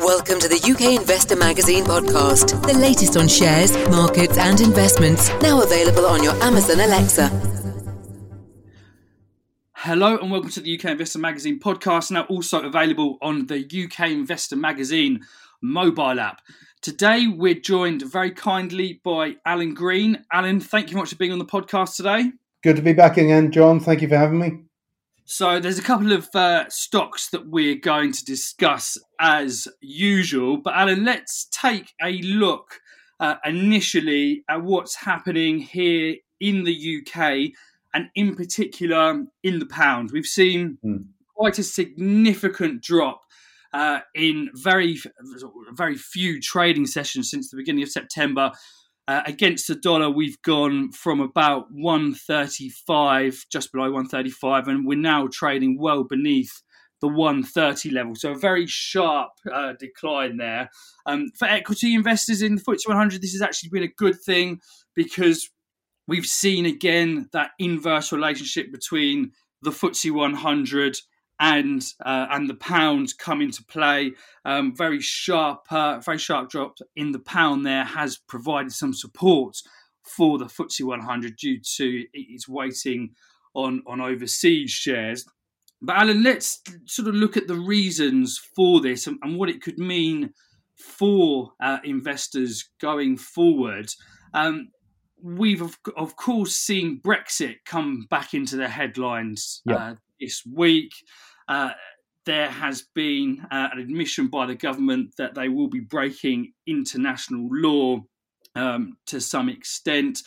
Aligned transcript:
Welcome 0.00 0.38
to 0.38 0.48
the 0.48 0.62
UK 0.62 1.00
Investor 1.00 1.34
Magazine 1.34 1.82
podcast, 1.84 2.64
the 2.64 2.78
latest 2.78 3.16
on 3.16 3.26
shares, 3.26 3.72
markets, 3.88 4.38
and 4.38 4.60
investments. 4.60 5.28
Now 5.42 5.60
available 5.60 6.06
on 6.06 6.22
your 6.22 6.34
Amazon 6.40 6.78
Alexa. 6.78 7.28
Hello 9.72 10.16
and 10.18 10.30
welcome 10.30 10.50
to 10.50 10.60
the 10.60 10.78
UK 10.78 10.92
Investor 10.92 11.18
Magazine 11.18 11.58
podcast, 11.58 12.12
now 12.12 12.22
also 12.26 12.62
available 12.62 13.18
on 13.20 13.46
the 13.46 13.58
UK 13.58 14.10
Investor 14.10 14.54
Magazine 14.54 15.20
mobile 15.60 16.20
app. 16.20 16.42
Today 16.80 17.26
we're 17.26 17.54
joined 17.54 18.02
very 18.02 18.30
kindly 18.30 19.00
by 19.02 19.34
Alan 19.44 19.74
Green. 19.74 20.24
Alan, 20.32 20.60
thank 20.60 20.92
you 20.92 20.96
much 20.96 21.10
for 21.10 21.16
being 21.16 21.32
on 21.32 21.40
the 21.40 21.44
podcast 21.44 21.96
today. 21.96 22.30
Good 22.62 22.76
to 22.76 22.82
be 22.82 22.92
back 22.92 23.16
again, 23.16 23.50
John. 23.50 23.80
Thank 23.80 24.02
you 24.02 24.08
for 24.08 24.16
having 24.16 24.38
me. 24.38 24.67
So 25.30 25.60
there's 25.60 25.78
a 25.78 25.82
couple 25.82 26.12
of 26.12 26.34
uh, 26.34 26.70
stocks 26.70 27.28
that 27.30 27.50
we're 27.50 27.74
going 27.74 28.12
to 28.12 28.24
discuss 28.24 28.96
as 29.20 29.68
usual, 29.82 30.56
but 30.56 30.72
Alan, 30.72 31.04
let's 31.04 31.46
take 31.52 31.92
a 32.02 32.12
look 32.22 32.80
uh, 33.20 33.34
initially 33.44 34.42
at 34.48 34.62
what's 34.62 34.94
happening 34.94 35.58
here 35.58 36.14
in 36.40 36.64
the 36.64 37.02
UK 37.02 37.52
and 37.92 38.08
in 38.14 38.36
particular 38.36 39.26
in 39.42 39.58
the 39.58 39.66
pound. 39.66 40.12
We've 40.14 40.24
seen 40.24 40.78
mm. 40.82 41.04
quite 41.36 41.58
a 41.58 41.62
significant 41.62 42.82
drop 42.82 43.20
uh, 43.74 44.00
in 44.14 44.48
very 44.54 44.98
very 45.74 45.96
few 45.96 46.40
trading 46.40 46.86
sessions 46.86 47.30
since 47.30 47.50
the 47.50 47.58
beginning 47.58 47.82
of 47.82 47.90
September. 47.90 48.50
Uh, 49.08 49.22
against 49.24 49.66
the 49.66 49.74
dollar, 49.74 50.10
we've 50.10 50.40
gone 50.42 50.92
from 50.92 51.18
about 51.18 51.64
135, 51.70 53.46
just 53.50 53.72
below 53.72 53.84
135, 53.84 54.68
and 54.68 54.86
we're 54.86 54.98
now 54.98 55.26
trading 55.32 55.78
well 55.80 56.04
beneath 56.04 56.52
the 57.00 57.08
130 57.08 57.88
level. 57.88 58.14
So 58.14 58.32
a 58.32 58.38
very 58.38 58.66
sharp 58.66 59.30
uh, 59.50 59.72
decline 59.80 60.36
there. 60.36 60.68
Um, 61.06 61.30
for 61.38 61.48
equity 61.48 61.94
investors 61.94 62.42
in 62.42 62.56
the 62.56 62.60
FTSE 62.60 62.86
100, 62.86 63.22
this 63.22 63.32
has 63.32 63.40
actually 63.40 63.70
been 63.70 63.84
a 63.84 63.94
good 63.96 64.20
thing 64.20 64.60
because 64.94 65.48
we've 66.06 66.26
seen 66.26 66.66
again 66.66 67.30
that 67.32 67.52
inverse 67.58 68.12
relationship 68.12 68.70
between 68.70 69.32
the 69.62 69.70
FTSE 69.70 70.10
100 70.10 70.98
and 71.40 71.84
uh, 72.04 72.26
and 72.30 72.48
the 72.48 72.54
pound 72.54 73.14
come 73.18 73.40
into 73.40 73.64
play. 73.64 74.12
Um, 74.44 74.74
very 74.74 75.00
sharp, 75.00 75.66
uh, 75.70 76.00
very 76.00 76.18
sharp 76.18 76.50
drop 76.50 76.78
in 76.96 77.12
the 77.12 77.18
pound 77.18 77.64
there 77.64 77.84
has 77.84 78.16
provided 78.16 78.72
some 78.72 78.92
support 78.92 79.56
for 80.02 80.38
the 80.38 80.46
FTSE 80.46 80.84
100 80.84 81.36
due 81.36 81.60
to 81.76 82.04
its 82.12 82.48
weighting 82.48 83.10
on 83.54 83.82
on 83.86 84.00
overseas 84.00 84.70
shares. 84.70 85.24
But 85.80 85.96
Alan, 85.96 86.22
let's 86.22 86.60
sort 86.86 87.08
of 87.08 87.14
look 87.14 87.36
at 87.36 87.46
the 87.46 87.54
reasons 87.54 88.38
for 88.56 88.80
this 88.80 89.06
and, 89.06 89.18
and 89.22 89.38
what 89.38 89.48
it 89.48 89.62
could 89.62 89.78
mean 89.78 90.30
for 90.76 91.52
uh, 91.60 91.78
investors 91.84 92.68
going 92.80 93.16
forward. 93.16 93.90
Um, 94.34 94.70
we've 95.22 95.62
of, 95.62 95.78
of, 95.96 96.16
course 96.16 96.54
seen 96.54 97.00
Brexit 97.00 97.56
come 97.64 98.06
back 98.10 98.34
into 98.34 98.56
the 98.56 98.68
headlines 98.68 99.62
yep. 99.66 99.98
This 100.20 100.42
week. 100.46 100.92
Uh, 101.46 101.70
there 102.26 102.50
has 102.50 102.84
been 102.94 103.46
uh, 103.50 103.68
an 103.72 103.78
admission 103.78 104.28
by 104.28 104.46
the 104.46 104.54
government 104.54 105.14
that 105.16 105.34
they 105.34 105.48
will 105.48 105.68
be 105.68 105.80
breaking 105.80 106.52
international 106.66 107.48
law 107.50 108.00
um, 108.54 108.96
to 109.06 109.20
some 109.20 109.48
extent. 109.48 110.22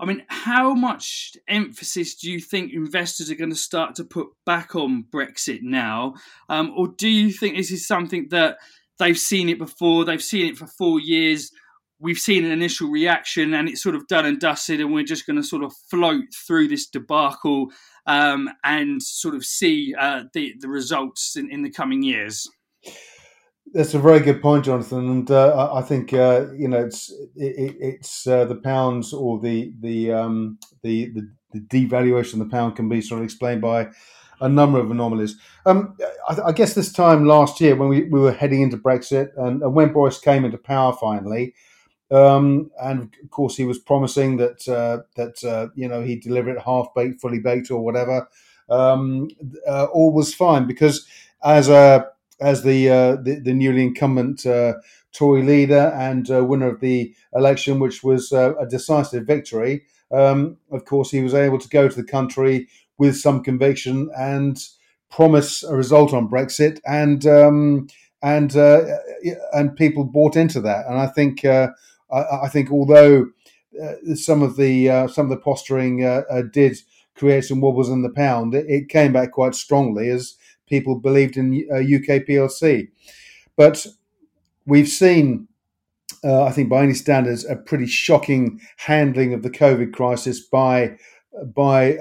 I 0.00 0.04
mean, 0.04 0.24
how 0.28 0.74
much 0.74 1.32
emphasis 1.48 2.16
do 2.16 2.30
you 2.30 2.40
think 2.40 2.72
investors 2.72 3.30
are 3.30 3.36
going 3.36 3.50
to 3.50 3.56
start 3.56 3.94
to 3.96 4.04
put 4.04 4.28
back 4.46 4.74
on 4.74 5.04
Brexit 5.12 5.60
now? 5.62 6.14
Um, 6.48 6.72
or 6.76 6.88
do 6.88 7.08
you 7.08 7.32
think 7.32 7.56
this 7.56 7.70
is 7.70 7.86
something 7.86 8.28
that 8.30 8.58
they've 8.98 9.18
seen 9.18 9.48
it 9.48 9.58
before, 9.58 10.04
they've 10.04 10.22
seen 10.22 10.46
it 10.46 10.56
for 10.56 10.66
four 10.66 11.00
years? 11.00 11.52
we've 12.00 12.18
seen 12.18 12.44
an 12.44 12.52
initial 12.52 12.88
reaction 12.88 13.54
and 13.54 13.68
it's 13.68 13.82
sort 13.82 13.94
of 13.94 14.06
done 14.06 14.26
and 14.26 14.40
dusted, 14.40 14.80
and 14.80 14.92
we're 14.92 15.04
just 15.04 15.26
going 15.26 15.36
to 15.36 15.42
sort 15.42 15.64
of 15.64 15.72
float 15.90 16.26
through 16.46 16.68
this 16.68 16.86
debacle 16.86 17.68
um, 18.08 18.48
and 18.64 19.00
sort 19.00 19.34
of 19.36 19.44
see 19.44 19.94
uh, 19.96 20.24
the 20.32 20.54
the 20.60 20.68
results 20.68 21.36
in, 21.36 21.50
in 21.52 21.62
the 21.62 21.70
coming 21.70 22.02
years. 22.02 22.48
That's 23.74 23.92
a 23.92 23.98
very 23.98 24.20
good 24.20 24.40
point, 24.40 24.64
Jonathan, 24.64 25.10
and 25.10 25.30
uh, 25.30 25.70
I 25.72 25.82
think 25.82 26.12
uh, 26.12 26.46
you 26.56 26.66
know 26.66 26.84
it's 26.84 27.10
it, 27.36 27.76
it's 27.78 28.26
uh, 28.26 28.46
the 28.46 28.56
pounds 28.56 29.12
or 29.12 29.38
the 29.38 29.72
the, 29.80 30.12
um, 30.12 30.58
the 30.82 31.10
the 31.10 31.30
the 31.52 31.60
devaluation 31.60 32.34
of 32.34 32.38
the 32.40 32.50
pound 32.50 32.76
can 32.76 32.88
be 32.88 33.02
sort 33.02 33.20
of 33.20 33.24
explained 33.24 33.60
by 33.60 33.88
a 34.40 34.48
number 34.48 34.78
of 34.78 34.90
anomalies. 34.90 35.36
Um, 35.66 35.96
I, 36.28 36.38
I, 36.46 36.52
guess 36.52 36.74
this 36.74 36.92
time 36.92 37.24
last 37.24 37.60
year 37.60 37.74
when 37.74 37.88
we, 37.88 38.04
we 38.04 38.20
were 38.20 38.32
heading 38.32 38.62
into 38.62 38.76
Brexit 38.76 39.30
and, 39.36 39.62
and 39.62 39.74
when 39.74 39.92
Boris 39.92 40.20
came 40.20 40.44
into 40.44 40.58
power 40.58 40.92
finally, 40.92 41.54
um, 42.10 42.70
and 42.80 43.10
of 43.22 43.30
course, 43.30 43.56
he 43.56 43.64
was 43.64 43.78
promising 43.78 44.38
that 44.38 44.66
uh, 44.68 45.02
that 45.16 45.44
uh, 45.44 45.68
you 45.74 45.88
know 45.88 46.02
he'd 46.02 46.22
deliver 46.22 46.50
it 46.50 46.62
half 46.62 46.88
baked, 46.94 47.20
fully 47.20 47.38
baked, 47.38 47.70
or 47.70 47.84
whatever. 47.84 48.28
Um, 48.70 49.28
uh, 49.66 49.86
all 49.92 50.12
was 50.12 50.34
fine 50.34 50.66
because 50.66 51.06
as 51.42 51.68
a 51.68 52.06
as 52.40 52.62
the 52.62 52.88
uh, 52.88 53.16
the, 53.16 53.40
the, 53.42 53.52
newly 53.52 53.82
incumbent 53.82 54.46
uh, 54.46 54.74
Tory 55.12 55.42
leader 55.42 55.92
and 55.96 56.30
uh, 56.30 56.44
winner 56.44 56.68
of 56.68 56.80
the 56.80 57.14
election, 57.34 57.78
which 57.78 58.02
was 58.02 58.32
a 58.32 58.66
decisive 58.70 59.26
victory, 59.26 59.84
um, 60.12 60.56
of 60.70 60.84
course, 60.84 61.10
he 61.10 61.22
was 61.22 61.34
able 61.34 61.58
to 61.58 61.68
go 61.68 61.88
to 61.88 61.96
the 61.96 62.08
country 62.08 62.68
with 62.98 63.16
some 63.16 63.42
conviction 63.42 64.10
and 64.16 64.62
promise 65.10 65.62
a 65.62 65.74
result 65.74 66.12
on 66.14 66.28
Brexit, 66.28 66.80
and 66.86 67.26
um, 67.26 67.88
and 68.22 68.54
and 68.54 69.76
people 69.76 70.04
bought 70.04 70.36
into 70.36 70.60
that. 70.62 70.86
And 70.86 70.98
I 70.98 71.06
think 71.06 71.44
I, 72.10 72.44
I 72.44 72.48
think 72.48 72.70
although 72.70 73.26
uh, 73.82 74.14
some 74.14 74.42
of 74.42 74.56
the 74.56 74.88
uh, 74.88 75.08
some 75.08 75.26
of 75.26 75.30
the 75.30 75.36
posturing 75.36 76.04
uh, 76.04 76.22
uh 76.30 76.42
did 76.52 76.78
create 77.14 77.44
some 77.44 77.60
wobbles 77.60 77.88
in 77.88 78.02
the 78.02 78.10
pound, 78.10 78.54
it, 78.54 78.66
it, 78.68 78.88
came 78.88 79.12
back 79.12 79.32
quite 79.32 79.54
strongly 79.54 80.08
as 80.08 80.36
people 80.68 80.94
believed 80.94 81.36
in 81.36 81.52
UK 81.52 82.08
uh, 82.08 82.24
PLC. 82.24 82.88
But 83.56 83.86
we've 84.66 84.88
seen, 84.88 85.48
uh, 86.22 86.44
I 86.44 86.52
think, 86.52 86.68
by 86.68 86.84
any 86.84 86.94
standards, 86.94 87.44
a 87.44 87.56
pretty 87.56 87.86
shocking 87.86 88.60
handling 88.76 89.34
of 89.34 89.42
the 89.42 89.50
COVID 89.50 89.92
crisis 89.92 90.40
by 90.40 90.96
by 91.54 91.92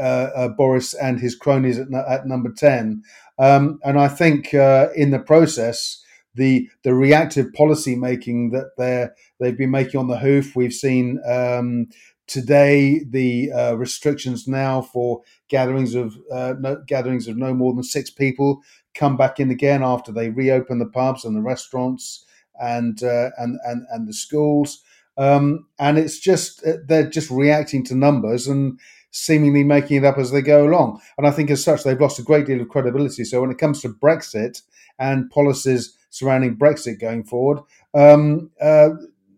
Boris 0.57 0.93
and 0.93 1.19
his 1.19 1.35
cronies 1.35 1.77
at, 1.77 1.87
at 1.93 2.25
number 2.25 2.51
ten, 2.51 3.03
um, 3.37 3.79
and 3.83 3.99
I 3.99 4.07
think 4.07 4.53
in 4.53 5.11
the 5.11 5.23
process 5.25 6.03
the 6.37 6.69
the 6.83 6.93
reactive 6.93 7.53
policy 7.53 7.95
making 7.95 8.51
that 8.51 8.71
they're 8.77 9.13
they've 9.39 9.57
been 9.57 9.71
making 9.71 9.99
on 9.99 10.07
the 10.07 10.19
hoof. 10.19 10.55
We've 10.55 10.73
seen 10.73 11.19
um, 11.27 11.87
today 12.27 13.03
the 13.09 13.51
uh, 13.51 13.73
restrictions 13.75 14.47
now 14.47 14.81
for 14.81 15.21
gatherings 15.49 15.95
of 15.95 16.15
uh, 16.31 16.53
no, 16.59 16.81
gatherings 16.87 17.27
of 17.27 17.37
no 17.37 17.53
more 17.53 17.73
than 17.73 17.83
six 17.83 18.09
people 18.09 18.61
come 18.93 19.17
back 19.17 19.39
in 19.39 19.51
again 19.51 19.83
after 19.83 20.11
they 20.11 20.29
reopen 20.29 20.79
the 20.79 20.85
pubs 20.85 21.25
and 21.25 21.35
the 21.35 21.41
restaurants 21.41 22.25
and 22.59 23.03
uh, 23.03 23.29
and, 23.37 23.59
and 23.65 23.85
and 23.91 24.07
the 24.07 24.13
schools. 24.13 24.83
Um, 25.17 25.67
and 25.79 25.97
it's 25.97 26.19
just 26.19 26.65
uh, 26.65 26.73
they're 26.85 27.09
just 27.09 27.31
reacting 27.31 27.83
to 27.85 27.95
numbers 27.95 28.47
and 28.47 28.79
seemingly 29.11 29.63
making 29.63 29.97
it 29.97 30.05
up 30.05 30.17
as 30.17 30.31
they 30.31 30.41
go 30.41 30.67
along. 30.67 31.01
And 31.17 31.25
I 31.25 31.31
think 31.31 31.49
as 31.49 31.63
such 31.63 31.83
they've 31.83 31.99
lost 31.99 32.19
a 32.19 32.23
great 32.23 32.45
deal 32.45 32.61
of 32.61 32.69
credibility. 32.69 33.23
So 33.23 33.41
when 33.41 33.51
it 33.51 33.57
comes 33.57 33.81
to 33.81 33.89
Brexit 33.89 34.61
and 34.99 35.29
policies 35.31 35.97
surrounding 36.17 36.55
Brexit 36.55 36.99
going 36.99 37.23
forward. 37.23 37.59
Um, 37.93 38.51
uh, 38.61 38.89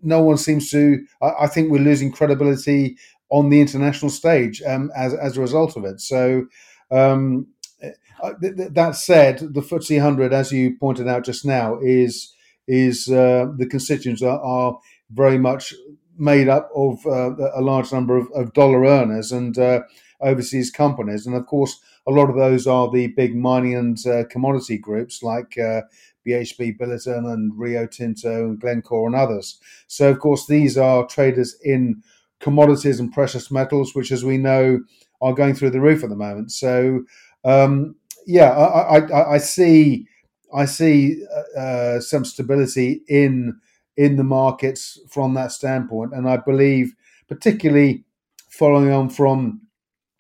no 0.02 0.22
one 0.22 0.38
seems 0.38 0.72
to. 0.72 1.06
I, 1.22 1.32
I, 1.42 1.48
think 1.48 1.70
we're 1.70 1.80
losing 1.80 2.12
credibility 2.12 2.98
on 3.30 3.50
the 3.50 3.62
international 3.62 4.10
stage 4.10 4.62
um, 4.64 4.92
as 4.96 5.14
as 5.14 5.38
a 5.38 5.42
result 5.42 5.78
of 5.78 5.86
it. 5.86 6.02
So. 6.02 6.46
Um, 6.92 7.48
uh, 8.22 8.34
th- 8.42 8.58
th- 8.58 8.74
that 8.74 8.96
said, 8.96 9.40
the 9.40 9.62
FTSE 9.62 9.96
100, 9.96 10.34
as 10.34 10.52
you 10.52 10.76
pointed 10.78 11.08
out 11.08 11.24
just 11.24 11.46
now, 11.46 11.80
is 11.82 12.34
is 12.68 13.10
uh, 13.10 13.48
the 13.58 13.66
constituents 13.66 14.22
are, 14.22 14.40
are, 14.40 14.78
very 15.12 15.40
much 15.40 15.74
made 16.20 16.48
up 16.48 16.70
of 16.76 17.04
uh, 17.08 17.32
a 17.56 17.62
large 17.62 17.92
number 17.92 18.16
of, 18.16 18.28
of 18.36 18.54
dollar 18.54 18.86
earners 18.86 19.32
and 19.32 19.58
uh, 19.58 19.80
overseas 20.22 20.70
companies, 20.70 21.26
and 21.26 21.36
of 21.36 21.48
course, 21.48 21.80
a 22.06 22.12
lot 22.12 22.30
of 22.30 22.36
those 22.36 22.68
are 22.68 22.92
the 22.92 23.08
big 23.08 23.36
mining 23.36 23.76
and 23.76 24.06
uh, 24.06 24.24
commodity 24.30 24.78
groups 24.78 25.24
like 25.24 25.58
uh, 25.58 25.82
BHP 26.30 26.78
Billiton 26.78 27.32
and 27.32 27.58
Rio 27.58 27.88
Tinto 27.88 28.46
and 28.46 28.60
Glencore 28.60 29.08
and 29.08 29.16
others. 29.16 29.60
So, 29.88 30.10
of 30.10 30.20
course, 30.20 30.48
these 30.48 30.78
are 30.78 31.08
traders 31.08 31.56
in 31.64 32.04
commodities 32.40 33.00
and 33.00 33.12
precious 33.12 33.52
metals, 33.52 33.96
which, 33.96 34.12
as 34.12 34.24
we 34.24 34.38
know, 34.38 34.80
are 35.22 35.34
going 35.34 35.54
through 35.54 35.72
the 35.72 35.82
roof 35.82 36.04
at 36.04 36.10
the 36.10 36.16
moment. 36.16 36.52
So, 36.52 37.04
um, 37.44 37.96
yeah, 38.26 38.52
I, 38.52 39.00
I, 39.00 39.34
I, 39.34 39.38
see, 39.38 40.08
I 40.54 40.66
see 40.66 41.24
uh, 41.36 41.60
uh, 41.60 42.00
some 42.00 42.26
stability 42.26 43.02
in 43.08 43.60
in 43.98 44.16
the 44.16 44.24
markets 44.24 44.98
from 45.10 45.34
that 45.34 45.52
standpoint, 45.52 46.14
and 46.14 46.30
I 46.30 46.38
believe, 46.38 46.94
particularly 47.28 48.06
following 48.50 48.94
on 48.94 49.10
from 49.10 49.60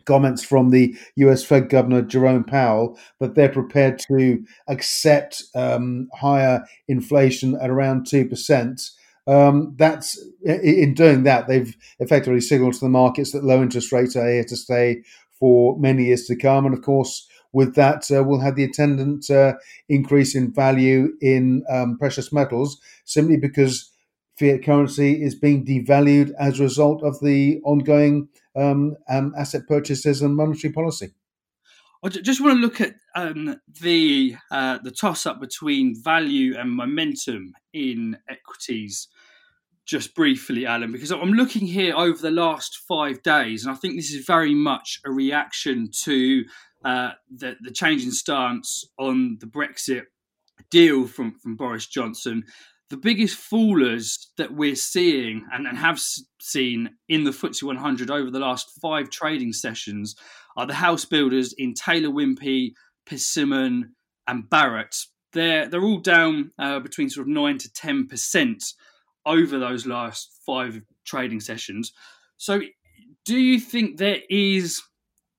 comments 0.09 0.43
from 0.43 0.71
the 0.71 0.95
US 1.17 1.43
Fed 1.43 1.69
Governor 1.69 2.01
Jerome 2.01 2.43
Powell 2.43 2.97
that 3.19 3.35
they're 3.35 3.47
prepared 3.47 3.99
to 4.07 4.43
accept 4.67 5.43
um, 5.53 6.09
higher 6.15 6.65
inflation 6.87 7.55
at 7.61 7.69
around 7.69 8.07
2%. 8.07 8.91
Um, 9.27 9.75
that's 9.77 10.19
in 10.43 10.95
doing 10.95 11.21
that, 11.23 11.47
they've 11.47 11.77
effectively 11.99 12.41
signaled 12.41 12.73
to 12.73 12.79
the 12.79 12.89
markets 12.89 13.31
that 13.33 13.43
low 13.43 13.61
interest 13.61 13.91
rates 13.91 14.15
are 14.15 14.27
here 14.27 14.43
to 14.45 14.55
stay 14.55 15.03
for 15.39 15.77
many 15.77 16.05
years 16.05 16.25
to 16.25 16.35
come. 16.35 16.65
And 16.65 16.73
of 16.73 16.81
course, 16.81 17.27
with 17.53 17.75
that, 17.75 18.09
uh, 18.11 18.23
we'll 18.23 18.39
have 18.39 18.55
the 18.55 18.63
attendant 18.63 19.29
uh, 19.29 19.53
increase 19.87 20.33
in 20.35 20.51
value 20.51 21.09
in 21.21 21.63
um, 21.69 21.99
precious 21.99 22.33
metals 22.33 22.81
simply 23.05 23.37
because 23.37 23.91
fiat 24.39 24.63
currency 24.63 25.21
is 25.21 25.35
being 25.35 25.63
devalued 25.63 26.31
as 26.39 26.59
a 26.59 26.63
result 26.63 27.03
of 27.03 27.19
the 27.21 27.61
ongoing 27.63 28.27
um, 28.55 28.95
um, 29.09 29.33
asset 29.37 29.67
purchases 29.67 30.21
and 30.21 30.35
monetary 30.35 30.73
policy. 30.73 31.11
I 32.01 32.07
just 32.07 32.39
want 32.39 32.55
to 32.55 32.61
look 32.61 32.79
at 32.79 32.95
um, 33.15 33.59
the 33.81 34.35
uh, 34.51 34.79
the 34.81 34.91
toss 34.91 35.25
up 35.25 35.41
between 35.41 36.01
value 36.01 36.57
and 36.57 36.71
momentum 36.71 37.53
in 37.73 38.17
equities 38.29 39.09
just 39.85 40.15
briefly, 40.15 40.65
Alan, 40.65 40.91
because 40.91 41.11
I'm 41.11 41.33
looking 41.33 41.65
here 41.65 41.95
over 41.95 42.21
the 42.21 42.31
last 42.31 42.77
five 42.87 43.21
days, 43.23 43.65
and 43.65 43.75
I 43.75 43.75
think 43.75 43.95
this 43.95 44.11
is 44.11 44.25
very 44.25 44.53
much 44.53 45.01
a 45.03 45.11
reaction 45.11 45.89
to 46.03 46.45
uh, 46.85 47.11
the 47.29 47.57
the 47.61 47.71
change 47.71 48.05
in 48.05 48.11
stance 48.11 48.85
on 48.97 49.37
the 49.41 49.47
Brexit 49.47 50.03
deal 50.71 51.05
from 51.05 51.33
from 51.39 51.57
Boris 51.57 51.87
Johnson 51.87 52.45
the 52.89 52.97
biggest 52.97 53.37
fallers 53.37 54.27
that 54.37 54.53
we're 54.53 54.75
seeing 54.75 55.45
and, 55.53 55.67
and 55.67 55.77
have 55.77 56.01
seen 56.41 56.89
in 57.07 57.23
the 57.23 57.31
FTSE 57.31 57.63
100 57.63 58.09
over 58.09 58.31
the 58.31 58.39
last 58.39 58.71
five 58.81 59.09
trading 59.09 59.53
sessions 59.53 60.15
are 60.57 60.65
the 60.65 60.73
house 60.73 61.05
builders 61.05 61.53
in 61.53 61.73
Taylor 61.73 62.09
Wimpey, 62.09 62.73
Persimmon, 63.05 63.95
and 64.27 64.49
Barratt. 64.49 65.05
They're 65.33 65.67
they're 65.67 65.83
all 65.83 65.99
down 65.99 66.51
uh, 66.57 66.79
between 66.79 67.09
sort 67.09 67.27
of 67.27 67.33
nine 67.33 67.59
to 67.59 67.71
ten 67.71 68.07
percent 68.07 68.63
over 69.25 69.59
those 69.59 69.85
last 69.85 70.39
five 70.43 70.81
trading 71.05 71.39
sessions. 71.39 71.93
So, 72.37 72.61
do 73.25 73.37
you 73.37 73.59
think 73.59 73.97
there 73.97 74.21
is 74.29 74.81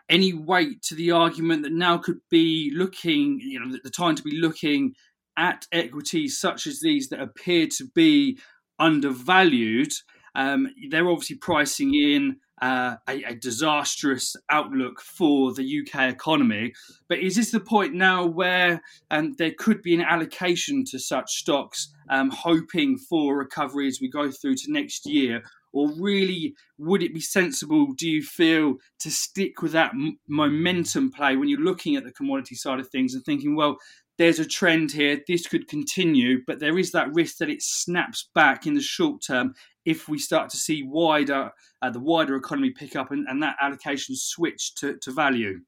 any 0.08 0.32
weight 0.32 0.82
to 0.82 0.94
the 0.94 1.11
argument 1.12 1.62
that 1.62 1.73
now 1.73 1.97
could 1.97 2.20
be 2.31 2.73
looking, 2.75 3.41
you 3.41 3.58
know, 3.58 3.76
the 3.82 3.91
time 3.91 4.17
to 4.17 4.23
be 4.23 4.38
looking 4.38 4.94
at 5.41 5.67
equities 5.73 6.39
such 6.39 6.67
as 6.67 6.81
these 6.81 7.09
that 7.09 7.21
appear 7.21 7.67
to 7.67 7.87
be 7.95 8.39
undervalued, 8.79 9.91
um, 10.35 10.69
they're 10.91 11.09
obviously 11.09 11.37
pricing 11.37 11.95
in 11.95 12.37
uh, 12.61 12.97
a, 13.09 13.23
a, 13.23 13.35
disastrous 13.35 14.37
outlook 14.51 15.01
for 15.01 15.55
the 15.55 15.81
UK 15.81 16.13
economy. 16.13 16.75
But 17.09 17.21
is 17.21 17.37
this 17.37 17.53
the 17.53 17.61
point 17.61 17.95
now 17.95 18.27
where 18.27 18.83
um, 19.11 19.33
there 19.39 19.53
could 19.59 19.81
be 19.81 19.95
an 19.95 20.03
allocation 20.03 20.85
to 20.91 20.99
such 20.99 21.31
stocks, 21.31 21.91
um, 22.11 22.29
hoping 22.29 22.99
for 22.99 23.39
recovery 23.39 23.89
as 23.89 23.99
we 23.99 24.11
go 24.11 24.31
through 24.31 24.57
to 24.57 24.73
next 24.73 25.07
year? 25.07 25.43
Or 25.73 25.91
really, 25.99 26.55
would 26.77 27.03
it 27.03 27.15
be 27.15 27.21
sensible, 27.21 27.95
do 27.97 28.07
you 28.09 28.23
feel, 28.23 28.75
to 28.99 29.11
stick 29.11 29.63
with 29.63 29.73
that 29.73 29.93
m- 29.93 30.19
momentum 30.29 31.13
play 31.13 31.37
when 31.37 31.49
you're 31.49 31.61
looking 31.61 31.97
at 31.97 32.05
the 32.05 32.13
commodity 32.13 32.57
side 32.57 32.81
of 32.81 32.91
things 32.91 33.15
and 33.15 33.25
thinking, 33.25 33.57
well, 33.57 33.79
there's 34.21 34.39
a 34.39 34.45
trend 34.45 34.93
here, 34.93 35.19
this 35.27 35.47
could 35.47 35.67
continue, 35.67 36.43
but 36.47 36.61
there 36.61 36.79
is 36.79 36.93
that 36.93 37.11
risk 37.15 37.39
that 37.39 37.49
it 37.49 37.63
snaps 37.63 38.29
back 38.35 38.67
in 38.67 38.75
the 38.75 38.83
short 38.83 39.23
term 39.27 39.55
if 39.87 40.11
we 40.11 40.19
start 40.19 40.51
to 40.51 40.59
see 40.59 40.83
wider 40.83 41.51
uh, 41.81 41.89
the 41.89 41.99
wider 41.99 42.37
economy 42.37 42.69
pick 42.69 42.95
up 42.95 43.11
and, 43.11 43.27
and 43.29 43.43
that 43.43 43.57
allocation 43.63 44.15
switch 44.15 44.75
to, 44.75 44.99
to 44.99 45.11
value. 45.11 45.61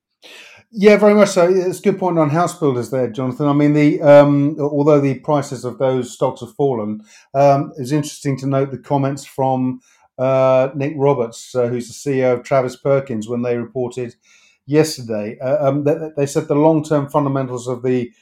Yeah, 0.71 0.99
very 0.99 1.15
much 1.15 1.31
so. 1.31 1.49
It's 1.49 1.79
a 1.79 1.83
good 1.83 1.99
point 1.99 2.19
on 2.19 2.29
house 2.29 2.59
builders 2.59 2.91
there, 2.91 3.11
Jonathan. 3.11 3.49
I 3.49 3.55
mean, 3.55 3.73
the 3.73 4.03
um, 4.03 4.59
although 4.61 5.01
the 5.01 5.21
prices 5.21 5.65
of 5.65 5.79
those 5.79 6.13
stocks 6.13 6.43
have 6.43 6.55
fallen, 6.55 7.01
um, 7.33 7.73
it's 7.79 7.91
interesting 7.91 8.37
to 8.41 8.47
note 8.47 8.71
the 8.71 8.77
comments 8.77 9.25
from 9.25 9.81
uh, 10.19 10.69
Nick 10.75 10.93
Roberts, 10.99 11.55
uh, 11.55 11.69
who's 11.69 11.89
the 11.89 11.95
CEO 11.95 12.35
of 12.35 12.45
Travis 12.45 12.77
Perkins, 12.77 13.31
when 13.31 13.41
they 13.41 13.57
reported 13.57 14.15
yesterday. 14.67 15.39
Uh, 15.41 15.69
um, 15.69 15.85
they, 15.85 15.97
they, 16.19 16.27
said 16.27 16.49
the 16.49 16.55
long-term 16.55 17.09
fundamentals 17.09 17.67
of 17.67 17.83
the 17.83 18.13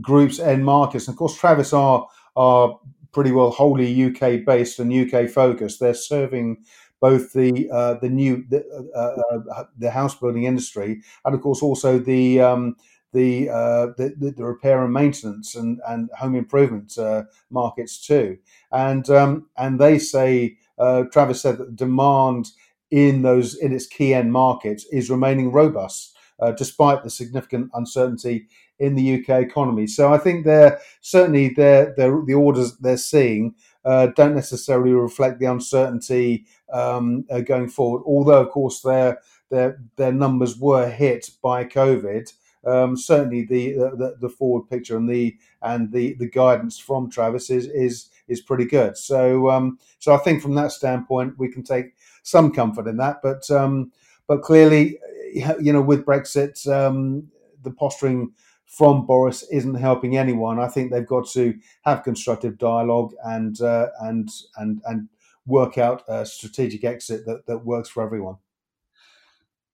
groups 0.00 0.38
and 0.38 0.64
markets. 0.64 1.08
And 1.08 1.14
of 1.14 1.18
course, 1.18 1.36
Travis 1.36 1.72
are 1.72 2.06
are 2.36 2.78
pretty 3.12 3.32
well 3.32 3.50
wholly 3.50 4.04
UK 4.04 4.44
based 4.44 4.78
and 4.78 4.92
UK 4.92 5.28
focused. 5.28 5.80
They're 5.80 5.94
serving 5.94 6.58
both 7.00 7.32
the 7.32 7.68
uh, 7.72 7.94
the 7.94 8.08
new 8.08 8.44
the, 8.48 8.64
uh, 8.94 9.54
uh, 9.54 9.64
the, 9.78 9.90
house 9.90 10.14
building 10.14 10.44
industry 10.44 11.02
and 11.24 11.34
of 11.34 11.40
course 11.40 11.62
also 11.62 11.98
the 11.98 12.40
um, 12.40 12.76
the, 13.12 13.48
uh, 13.48 13.86
the, 13.96 14.32
the 14.36 14.44
repair 14.44 14.84
and 14.84 14.92
maintenance 14.92 15.54
and, 15.54 15.80
and 15.88 16.10
home 16.18 16.34
improvement 16.34 16.98
uh, 16.98 17.22
markets 17.48 18.06
too. 18.06 18.36
And 18.72 19.08
um, 19.08 19.48
and 19.56 19.80
they 19.80 19.98
say 19.98 20.58
uh, 20.78 21.04
Travis 21.04 21.40
said 21.40 21.56
that 21.58 21.76
demand 21.76 22.50
in 22.90 23.22
those 23.22 23.54
in 23.54 23.72
its 23.72 23.86
key 23.86 24.12
end 24.12 24.32
markets 24.32 24.84
is 24.92 25.10
remaining 25.10 25.52
robust. 25.52 26.12
Despite 26.58 27.02
the 27.02 27.08
significant 27.08 27.70
uncertainty 27.72 28.46
in 28.78 28.94
the 28.94 29.20
UK 29.20 29.40
economy. 29.42 29.86
So 29.86 30.12
I 30.12 30.18
think 30.18 30.44
they're 30.44 30.78
certainly 31.00 31.50
they're, 31.50 31.94
they're, 31.96 32.22
the 32.24 32.34
orders 32.34 32.76
they're 32.78 32.96
seeing 32.96 33.54
uh, 33.84 34.08
don't 34.16 34.34
necessarily 34.34 34.92
reflect 34.92 35.38
the 35.38 35.46
uncertainty 35.46 36.44
um, 36.72 37.24
uh, 37.30 37.40
going 37.40 37.68
forward. 37.68 38.02
Although, 38.04 38.42
of 38.42 38.50
course, 38.50 38.80
their 38.80 39.20
their 39.50 39.80
their 39.96 40.12
numbers 40.12 40.58
were 40.58 40.88
hit 40.88 41.30
by 41.42 41.64
COVID. 41.64 42.32
Um, 42.66 42.96
certainly, 42.96 43.44
the, 43.44 43.74
the, 43.74 44.16
the 44.20 44.28
forward 44.28 44.68
picture 44.68 44.96
and 44.96 45.08
the 45.08 45.36
and 45.62 45.92
the, 45.92 46.14
the 46.14 46.28
guidance 46.28 46.78
from 46.78 47.08
Travis 47.08 47.48
is 47.48 47.66
is 47.68 48.10
is 48.26 48.40
pretty 48.40 48.64
good. 48.64 48.96
So 48.96 49.50
um, 49.50 49.78
so 50.00 50.12
I 50.12 50.18
think 50.18 50.42
from 50.42 50.56
that 50.56 50.72
standpoint, 50.72 51.38
we 51.38 51.48
can 51.48 51.62
take 51.62 51.94
some 52.24 52.52
comfort 52.52 52.88
in 52.88 52.96
that. 52.96 53.18
But 53.22 53.48
um, 53.52 53.92
but 54.26 54.42
clearly, 54.42 54.98
you 55.32 55.72
know, 55.72 55.80
with 55.80 56.04
Brexit, 56.04 56.66
um, 56.68 57.28
the 57.62 57.70
posturing 57.70 58.32
from 58.66 59.06
Boris 59.06 59.44
isn't 59.50 59.74
helping 59.74 60.16
anyone. 60.16 60.58
I 60.58 60.68
think 60.68 60.90
they've 60.90 61.06
got 61.06 61.28
to 61.30 61.54
have 61.84 62.02
constructive 62.02 62.58
dialogue 62.58 63.14
and 63.24 63.60
uh, 63.60 63.88
and 64.00 64.28
and 64.56 64.82
and 64.84 65.08
work 65.46 65.78
out 65.78 66.02
a 66.08 66.26
strategic 66.26 66.84
exit 66.84 67.24
that, 67.26 67.46
that 67.46 67.64
works 67.64 67.88
for 67.88 68.02
everyone. 68.02 68.36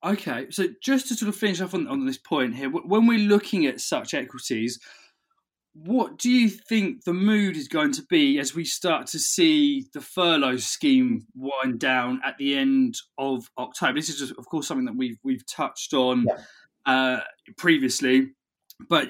Okay, 0.03 0.47
so 0.49 0.67
just 0.81 1.07
to 1.07 1.15
sort 1.15 1.29
of 1.29 1.35
finish 1.35 1.61
off 1.61 1.73
on, 1.73 1.87
on 1.87 2.05
this 2.05 2.17
point 2.17 2.55
here, 2.55 2.69
when 2.69 3.07
we're 3.07 3.17
looking 3.17 3.65
at 3.65 3.79
such 3.79 4.13
equities, 4.13 4.79
what 5.73 6.17
do 6.17 6.29
you 6.29 6.49
think 6.49 7.03
the 7.03 7.13
mood 7.13 7.57
is 7.57 7.67
going 7.67 7.93
to 7.93 8.03
be 8.09 8.37
as 8.37 8.53
we 8.53 8.65
start 8.65 9.07
to 9.07 9.19
see 9.19 9.85
the 9.93 10.01
furlough 10.01 10.57
scheme 10.57 11.25
wind 11.35 11.79
down 11.79 12.21
at 12.23 12.37
the 12.37 12.55
end 12.55 12.95
of 13.17 13.49
October? 13.57 13.93
This 13.93 14.09
is, 14.09 14.19
just, 14.19 14.33
of 14.37 14.45
course, 14.45 14.67
something 14.67 14.85
that 14.85 14.95
we've 14.95 15.17
we've 15.23 15.45
touched 15.47 15.93
on 15.93 16.25
yeah. 16.27 16.37
uh, 16.85 17.21
previously 17.57 18.33
but 18.89 19.09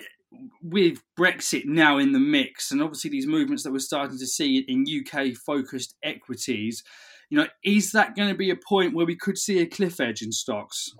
with 0.62 1.00
Brexit 1.18 1.66
now 1.66 1.98
in 1.98 2.12
the 2.12 2.20
mix, 2.20 2.72
and 2.72 2.82
obviously 2.82 3.10
these 3.10 3.28
movements 3.28 3.64
that 3.64 3.72
we're 3.72 3.80
starting 3.80 4.18
to 4.18 4.28
see 4.28 4.66
in 4.68 4.86
UK 4.86 5.36
focused 5.46 5.96
equities, 6.04 6.84
you 7.30 7.38
know, 7.38 7.48
is 7.64 7.92
that 7.92 8.16
going 8.16 8.30
to 8.30 8.36
be 8.36 8.50
a 8.50 8.56
point 8.56 8.94
where 8.94 9.06
we 9.06 9.16
could 9.16 9.38
see 9.38 9.60
a 9.60 9.66
cliff 9.66 10.00
edge 10.00 10.22
in 10.22 10.32
stocks? 10.32 10.92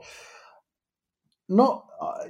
Not, 1.50 1.86
uh, 2.02 2.24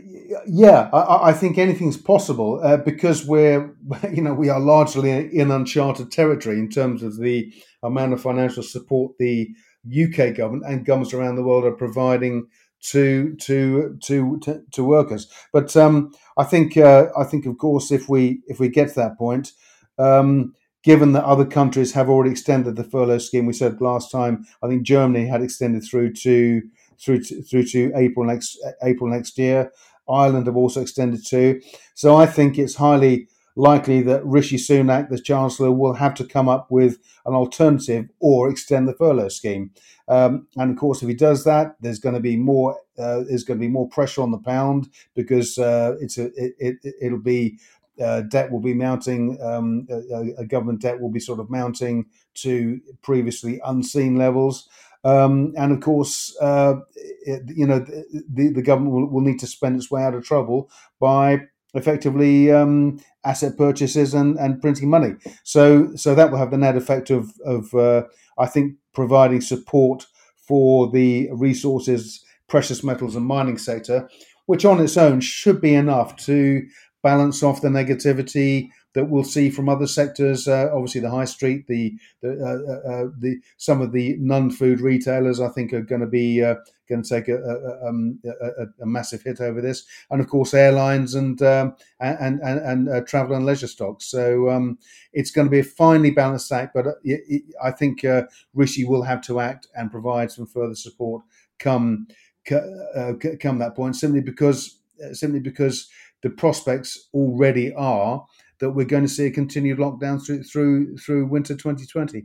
yeah, 0.47 0.89
I, 0.91 1.29
I, 1.29 1.33
think 1.33 1.57
anything's 1.57 1.97
possible 1.97 2.59
uh, 2.63 2.77
because 2.77 3.25
we're, 3.25 3.75
you 4.11 4.21
know, 4.21 4.33
we 4.33 4.49
are 4.49 4.59
largely 4.59 5.11
in 5.11 5.51
uncharted 5.51 6.11
territory 6.11 6.57
in 6.57 6.69
terms 6.69 7.03
of 7.03 7.19
the 7.19 7.53
amount 7.83 8.13
of 8.13 8.21
financial 8.21 8.63
support 8.63 9.13
the 9.19 9.49
UK 9.87 10.35
government 10.35 10.65
and 10.65 10.85
governments 10.85 11.13
around 11.13 11.35
the 11.35 11.43
world 11.43 11.65
are 11.65 11.71
providing 11.71 12.47
to 12.83 13.35
to 13.35 13.97
to 14.03 14.39
to, 14.39 14.61
to 14.71 14.83
workers. 14.83 15.27
But 15.51 15.75
um, 15.75 16.13
I 16.37 16.43
think 16.43 16.77
uh, 16.77 17.07
I 17.17 17.23
think 17.23 17.45
of 17.45 17.57
course 17.57 17.91
if 17.91 18.09
we 18.09 18.41
if 18.47 18.59
we 18.59 18.69
get 18.69 18.89
to 18.89 18.95
that 18.95 19.17
point, 19.17 19.53
um, 19.97 20.53
given 20.83 21.13
that 21.13 21.25
other 21.25 21.45
countries 21.45 21.93
have 21.93 22.09
already 22.09 22.31
extended 22.31 22.75
the 22.75 22.83
furlough 22.83 23.17
scheme, 23.17 23.45
we 23.45 23.53
said 23.53 23.81
last 23.81 24.11
time 24.11 24.45
I 24.61 24.67
think 24.67 24.83
Germany 24.83 25.27
had 25.27 25.41
extended 25.41 25.83
through 25.83 26.13
to 26.13 26.61
through 26.99 27.21
to, 27.23 27.41
through 27.43 27.65
to 27.67 27.91
April 27.95 28.25
next 28.25 28.57
April 28.83 29.09
next 29.09 29.37
year. 29.37 29.71
Ireland 30.09 30.47
have 30.47 30.57
also 30.57 30.81
extended 30.81 31.25
too. 31.25 31.61
So 31.95 32.15
I 32.17 32.25
think 32.25 32.57
it's 32.57 32.75
highly 32.75 33.27
likely 33.55 34.01
that 34.01 34.25
Rishi 34.25 34.57
Sunak, 34.57 35.09
the 35.09 35.19
Chancellor, 35.19 35.71
will 35.71 35.93
have 35.93 36.13
to 36.15 36.25
come 36.25 36.49
up 36.49 36.67
with 36.69 36.97
an 37.25 37.33
alternative 37.33 38.09
or 38.19 38.49
extend 38.49 38.87
the 38.87 38.93
furlough 38.93 39.29
scheme. 39.29 39.71
Um, 40.07 40.47
and 40.57 40.71
of 40.71 40.77
course, 40.77 41.01
if 41.01 41.07
he 41.07 41.15
does 41.15 41.43
that, 41.43 41.75
there's 41.81 41.99
going 41.99 42.15
to 42.15 42.21
be 42.21 42.35
more. 42.35 42.79
Uh, 42.97 43.23
there's 43.27 43.43
going 43.43 43.59
to 43.59 43.65
be 43.65 43.71
more 43.71 43.89
pressure 43.89 44.21
on 44.21 44.31
the 44.31 44.37
pound 44.37 44.87
because 45.15 45.57
uh, 45.57 45.95
it's 45.99 46.17
a, 46.17 46.25
it, 46.35 46.77
it, 46.83 47.11
will 47.11 47.19
be 47.19 47.57
uh, 47.99 48.21
debt 48.21 48.51
will 48.51 48.59
be 48.59 48.73
mounting. 48.73 49.39
Um, 49.41 49.87
a, 49.89 50.41
a, 50.41 50.45
government 50.45 50.81
debt 50.81 50.99
will 50.99 51.09
be 51.09 51.19
sort 51.19 51.39
of 51.39 51.49
mounting 51.49 52.05
to 52.35 52.79
previously 53.01 53.59
unseen 53.65 54.15
levels. 54.15 54.67
Um, 55.03 55.53
and 55.57 55.71
of 55.71 55.81
course, 55.81 56.35
uh, 56.39 56.75
it, 56.95 57.43
you 57.47 57.67
know, 57.67 57.79
the, 57.79 58.51
the 58.53 58.61
government 58.61 58.95
will, 58.95 59.09
will, 59.09 59.21
need 59.21 59.39
to 59.39 59.47
spend 59.47 59.75
its 59.75 59.91
way 59.91 60.01
out 60.03 60.13
of 60.13 60.23
trouble 60.23 60.69
by 60.99 61.41
effectively 61.73 62.51
um, 62.51 62.99
asset 63.25 63.57
purchases 63.57 64.13
and, 64.13 64.37
and 64.37 64.61
printing 64.61 64.89
money. 64.89 65.15
So, 65.43 65.95
so 65.95 66.15
that 66.15 66.31
will 66.31 66.37
have 66.37 66.51
the 66.51 66.57
net 66.57 66.75
effect 66.75 67.09
of, 67.09 67.31
of 67.45 67.73
uh, 67.73 68.03
I 68.37 68.45
think, 68.45 68.75
providing 68.93 69.41
support 69.41 70.05
for 70.47 70.91
the 70.91 71.29
resources, 71.31 72.23
precious 72.47 72.83
metals, 72.83 73.15
and 73.15 73.25
mining 73.25 73.57
sector, 73.57 74.09
which 74.45 74.65
on 74.65 74.79
its 74.79 74.97
own 74.97 75.21
should 75.21 75.61
be 75.61 75.73
enough 75.73 76.15
to 76.25 76.61
balance 77.01 77.43
off 77.43 77.61
the 77.61 77.69
negativity 77.69 78.69
that 78.93 79.05
we'll 79.05 79.23
see 79.23 79.49
from 79.49 79.69
other 79.69 79.87
sectors. 79.87 80.47
Uh, 80.47 80.69
obviously, 80.73 81.01
the 81.01 81.09
high 81.09 81.25
street, 81.25 81.67
the 81.67 81.97
the, 82.21 82.31
uh, 82.31 82.71
uh, 82.71 82.91
uh 82.91 83.09
the 83.19 83.39
some 83.57 83.81
of 83.81 83.91
the 83.91 84.15
non-food 84.19 84.79
retailers, 84.79 85.39
I 85.39 85.49
think, 85.49 85.73
are 85.73 85.81
going 85.81 86.01
to 86.01 86.07
be 86.07 86.43
uh, 86.43 86.55
going 86.87 87.01
to 87.03 87.09
take 87.09 87.27
a, 87.27 87.37
a, 87.37 87.87
um, 87.87 88.19
a, 88.25 88.65
a, 88.81 88.85
massive 88.85 89.23
hit 89.23 89.41
over 89.41 89.61
this, 89.61 89.85
and 90.11 90.21
of 90.21 90.27
course, 90.27 90.53
airlines 90.53 91.15
and 91.15 91.41
um, 91.41 91.75
and 91.99 92.39
and, 92.41 92.59
and 92.59 92.89
uh, 92.89 93.01
travel 93.01 93.35
and 93.35 93.45
leisure 93.45 93.67
stocks. 93.67 94.05
So 94.05 94.49
um, 94.49 94.77
it's 95.11 95.31
going 95.31 95.47
to 95.47 95.51
be 95.51 95.59
a 95.59 95.63
finely 95.63 96.11
balanced 96.11 96.51
act, 96.51 96.73
but 96.73 96.85
I 97.63 97.71
think 97.71 98.05
Rishi 98.53 98.85
will 98.85 99.03
have 99.03 99.21
to 99.23 99.39
act 99.39 99.67
and 99.75 99.91
provide 99.91 100.31
some 100.31 100.45
further 100.45 100.75
support 100.75 101.23
come 101.59 102.07
come 102.45 103.59
that 103.59 103.73
point, 103.75 103.95
simply 103.95 104.21
because 104.21 104.79
simply 105.13 105.39
because 105.39 105.89
the 106.21 106.29
prospects 106.29 107.09
already 107.13 107.73
are 107.73 108.25
that 108.63 108.71
we're 108.71 108.85
going 108.85 109.03
to 109.03 109.09
see 109.09 109.25
a 109.25 109.31
continued 109.31 109.77
lockdown 109.77 110.25
through 110.25 110.41
through 110.43 110.95
through 110.97 111.25
winter 111.25 111.53
2020. 111.53 112.23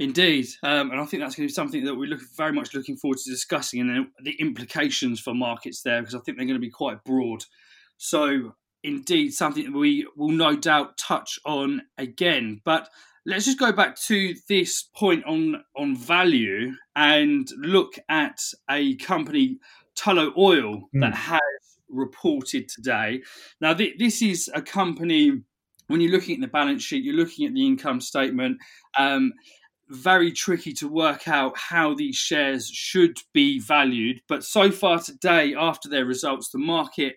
Indeed, 0.00 0.48
um, 0.64 0.90
and 0.90 1.00
I 1.00 1.04
think 1.04 1.22
that's 1.22 1.36
going 1.36 1.46
to 1.46 1.52
be 1.52 1.54
something 1.54 1.84
that 1.84 1.94
we're 1.94 2.08
look, 2.08 2.20
very 2.36 2.52
much 2.52 2.74
looking 2.74 2.96
forward 2.96 3.18
to 3.18 3.30
discussing, 3.30 3.80
and 3.80 4.08
the 4.24 4.32
implications 4.40 5.20
for 5.20 5.32
markets 5.32 5.82
there, 5.82 6.00
because 6.00 6.16
I 6.16 6.18
think 6.18 6.36
they're 6.36 6.46
going 6.46 6.58
to 6.58 6.66
be 6.66 6.68
quite 6.68 7.04
broad. 7.04 7.44
So, 7.96 8.56
indeed, 8.82 9.34
something 9.34 9.64
that 9.64 9.78
we 9.78 10.04
will 10.16 10.30
no 10.30 10.56
doubt 10.56 10.98
touch 10.98 11.38
on 11.46 11.82
again. 11.96 12.60
But 12.64 12.88
let's 13.24 13.44
just 13.44 13.60
go 13.60 13.70
back 13.70 13.94
to 14.06 14.34
this 14.48 14.82
point 14.96 15.24
on 15.26 15.62
on 15.76 15.94
value 15.94 16.72
and 16.96 17.46
look 17.58 17.94
at 18.08 18.40
a 18.68 18.96
company, 18.96 19.60
Tullow 19.96 20.36
Oil, 20.36 20.88
mm. 20.92 21.00
that 21.02 21.14
has 21.14 21.40
reported 21.88 22.68
today. 22.68 23.22
Now, 23.60 23.74
th- 23.74 23.98
this 23.98 24.22
is 24.22 24.50
a 24.54 24.62
company, 24.62 25.42
when 25.88 26.00
you're 26.00 26.12
looking 26.12 26.36
at 26.36 26.40
the 26.40 26.48
balance 26.48 26.82
sheet, 26.82 27.04
you're 27.04 27.14
looking 27.14 27.46
at 27.46 27.54
the 27.54 27.66
income 27.66 28.00
statement. 28.00 28.58
Um, 28.98 29.32
very 29.88 30.32
tricky 30.32 30.72
to 30.72 30.88
work 30.88 31.28
out 31.28 31.56
how 31.58 31.94
these 31.94 32.16
shares 32.16 32.68
should 32.68 33.18
be 33.32 33.58
valued. 33.60 34.20
But 34.28 34.44
so 34.44 34.70
far 34.70 34.98
today, 35.00 35.54
after 35.54 35.88
their 35.88 36.06
results, 36.06 36.50
the 36.50 36.58
market 36.58 37.16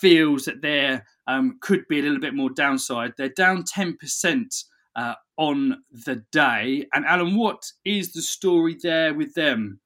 feels 0.00 0.44
that 0.44 0.62
there 0.62 1.06
um, 1.26 1.58
could 1.60 1.86
be 1.88 1.98
a 1.98 2.02
little 2.02 2.20
bit 2.20 2.34
more 2.34 2.50
downside. 2.50 3.12
They're 3.16 3.28
down 3.28 3.64
10% 3.64 4.64
uh, 4.96 5.14
on 5.36 5.82
the 6.04 6.24
day. 6.32 6.86
And 6.92 7.04
Alan, 7.04 7.36
what 7.36 7.62
is 7.84 8.12
the 8.12 8.22
story 8.22 8.76
there 8.82 9.14
with 9.14 9.34
them? 9.34 9.80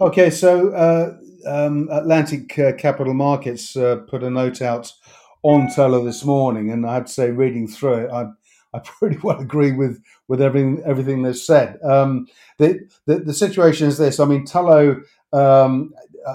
Okay, 0.00 0.28
so 0.28 0.70
uh, 0.70 1.16
um, 1.46 1.88
Atlantic 1.90 2.58
uh, 2.58 2.72
Capital 2.72 3.14
Markets 3.14 3.76
uh, 3.76 3.96
put 4.08 4.22
a 4.22 4.28
note 4.30 4.60
out 4.60 4.92
on 5.42 5.68
Tullow 5.68 6.04
this 6.04 6.22
morning, 6.22 6.70
and 6.70 6.84
I 6.86 6.94
had 6.94 7.06
to 7.06 7.12
say, 7.12 7.30
reading 7.30 7.66
through 7.66 8.04
it, 8.04 8.10
I, 8.10 8.26
I 8.74 8.78
pretty 8.84 9.16
well 9.22 9.40
agree 9.40 9.72
with 9.72 10.02
with 10.28 10.42
everything 10.42 10.82
everything 10.84 11.22
they've 11.22 11.36
said. 11.36 11.78
Um, 11.82 12.26
the, 12.58 12.88
the, 13.06 13.20
the 13.20 13.34
situation 13.34 13.88
is 13.88 13.96
this: 13.96 14.20
I 14.20 14.26
mean, 14.26 14.46
Tullow. 14.46 15.02
Um, 15.32 15.94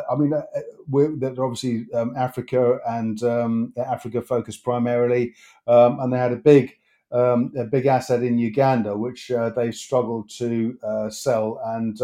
I 0.09 0.15
mean, 0.15 0.33
uh, 0.33 0.43
they're 0.87 1.43
obviously 1.43 1.85
um, 1.93 2.15
Africa 2.15 2.79
and 2.87 3.21
um, 3.23 3.73
Africa 3.77 4.21
focused 4.21 4.63
primarily, 4.63 5.35
um, 5.67 5.99
and 5.99 6.13
they 6.13 6.17
had 6.17 6.31
a 6.31 6.37
big 6.37 6.77
a 7.11 7.67
big 7.69 7.85
asset 7.85 8.23
in 8.23 8.39
Uganda, 8.39 8.95
which 8.95 9.29
uh, 9.31 9.49
they've 9.49 9.75
struggled 9.75 10.29
to 10.37 10.77
uh, 10.81 11.09
sell, 11.09 11.61
and 11.65 12.01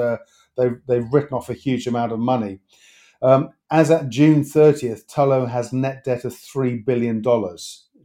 they've, 0.58 0.80
they've 0.88 1.14
written 1.14 1.38
off 1.38 1.50
a 1.50 1.54
huge 1.54 1.88
amount 1.88 2.12
of 2.12 2.20
money. 2.20 2.60
Um, 3.22 3.52
as 3.70 3.92
at 3.92 4.10
June 4.10 4.44
30th, 4.44 5.06
Tullow 5.08 5.50
has 5.50 5.74
net 5.74 6.04
debt 6.04 6.26
of 6.26 6.34
$3 6.34 6.86
billion. 6.86 7.22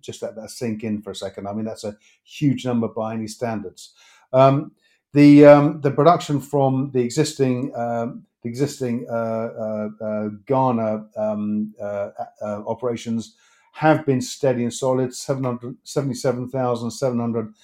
Just 0.01 0.23
let 0.23 0.35
that 0.37 0.51
sink 0.51 0.85
in 0.85 1.03
for 1.03 1.11
a 1.11 1.15
second. 1.15 1.47
I 1.47 1.53
mean, 1.53 1.65
that's 1.65 1.85
a 1.85 1.97
huge 2.25 2.65
number 2.65 2.89
by 2.89 3.15
any 3.15 3.29
standards. 3.29 3.95
Um, 4.33 4.73
the, 5.13 5.47
um, 5.47 5.81
the 5.83 5.91
production 5.91 6.41
from 6.41 6.91
the 6.93 7.01
existing, 7.01 7.73
um, 7.77 8.25
the 8.43 8.49
existing 8.49 9.07
uh, 9.09 9.13
uh, 9.13 9.89
uh, 10.05 10.29
Ghana 10.47 11.07
um, 11.17 11.75
uh, 11.81 12.11
uh, 12.41 12.63
operations 12.67 13.37
have 13.73 14.05
been 14.05 14.21
steady 14.21 14.65
and 14.65 14.73
solid 14.73 15.15
777,700 15.15 17.55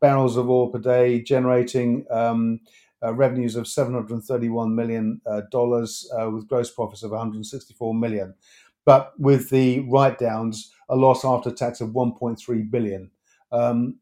barrels 0.00 0.36
of 0.36 0.50
oil 0.50 0.68
per 0.68 0.78
day, 0.78 1.22
generating 1.22 2.04
um, 2.10 2.60
revenues 3.12 3.56
of 3.56 3.66
731 3.66 4.74
million 4.74 5.20
uh, 5.26 5.42
uh, 5.52 6.30
with 6.30 6.48
gross 6.48 6.70
profits 6.70 7.02
of 7.02 7.10
$164 7.10 7.98
million. 7.98 8.34
but 8.84 9.12
with 9.18 9.50
the 9.50 9.80
write-downs, 9.80 10.72
a 10.88 10.96
loss 10.96 11.24
after 11.24 11.50
tax 11.50 11.80
of 11.80 11.90
1.3 11.90 12.70
billion. 12.70 13.10
Um, 13.52 13.98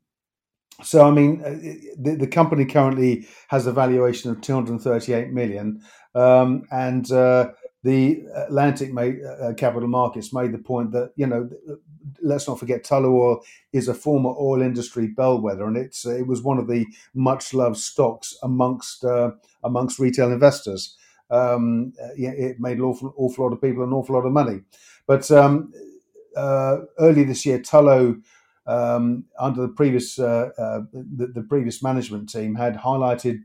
so, 0.82 1.06
I 1.06 1.10
mean, 1.10 1.42
uh, 1.44 1.50
the, 1.98 2.16
the, 2.16 2.26
company 2.26 2.64
currently 2.64 3.26
has 3.48 3.66
a 3.66 3.72
valuation 3.72 4.30
of 4.30 4.40
238 4.40 5.30
million, 5.30 5.82
um, 6.14 6.62
and 6.70 7.10
uh, 7.12 7.50
the 7.84 8.22
Atlantic 8.34 8.92
made, 8.92 9.18
uh, 9.24 9.52
Capital 9.54 9.88
Markets 9.88 10.32
made 10.32 10.52
the 10.52 10.58
point 10.58 10.92
that 10.92 11.12
you 11.16 11.26
know, 11.26 11.48
let's 12.22 12.48
not 12.48 12.58
forget 12.58 12.84
Tullow 12.84 13.12
Oil 13.12 13.40
is 13.72 13.88
a 13.88 13.94
former 13.94 14.30
oil 14.30 14.62
industry 14.62 15.06
bellwether, 15.08 15.66
and 15.66 15.76
it's 15.76 16.04
it 16.06 16.26
was 16.26 16.42
one 16.42 16.58
of 16.58 16.68
the 16.68 16.86
much 17.14 17.54
loved 17.54 17.76
stocks 17.78 18.36
amongst 18.42 19.04
uh, 19.04 19.32
amongst 19.64 19.98
retail 19.98 20.32
investors. 20.32 20.96
Um, 21.30 21.94
it 22.16 22.60
made 22.60 22.78
an 22.78 22.84
awful, 22.84 23.14
awful 23.16 23.44
lot 23.46 23.54
of 23.54 23.62
people 23.62 23.82
an 23.82 23.92
awful 23.92 24.14
lot 24.16 24.26
of 24.26 24.32
money, 24.32 24.60
but 25.06 25.30
um, 25.30 25.72
uh, 26.36 26.78
early 26.98 27.24
this 27.24 27.46
year, 27.46 27.58
Tullow. 27.58 28.20
Um, 28.64 29.24
under 29.40 29.62
the 29.62 29.68
previous 29.72 30.20
uh, 30.20 30.50
uh, 30.56 30.82
the, 30.92 31.26
the 31.26 31.42
previous 31.42 31.82
management 31.82 32.28
team 32.28 32.54
had 32.54 32.76
highlighted 32.76 33.40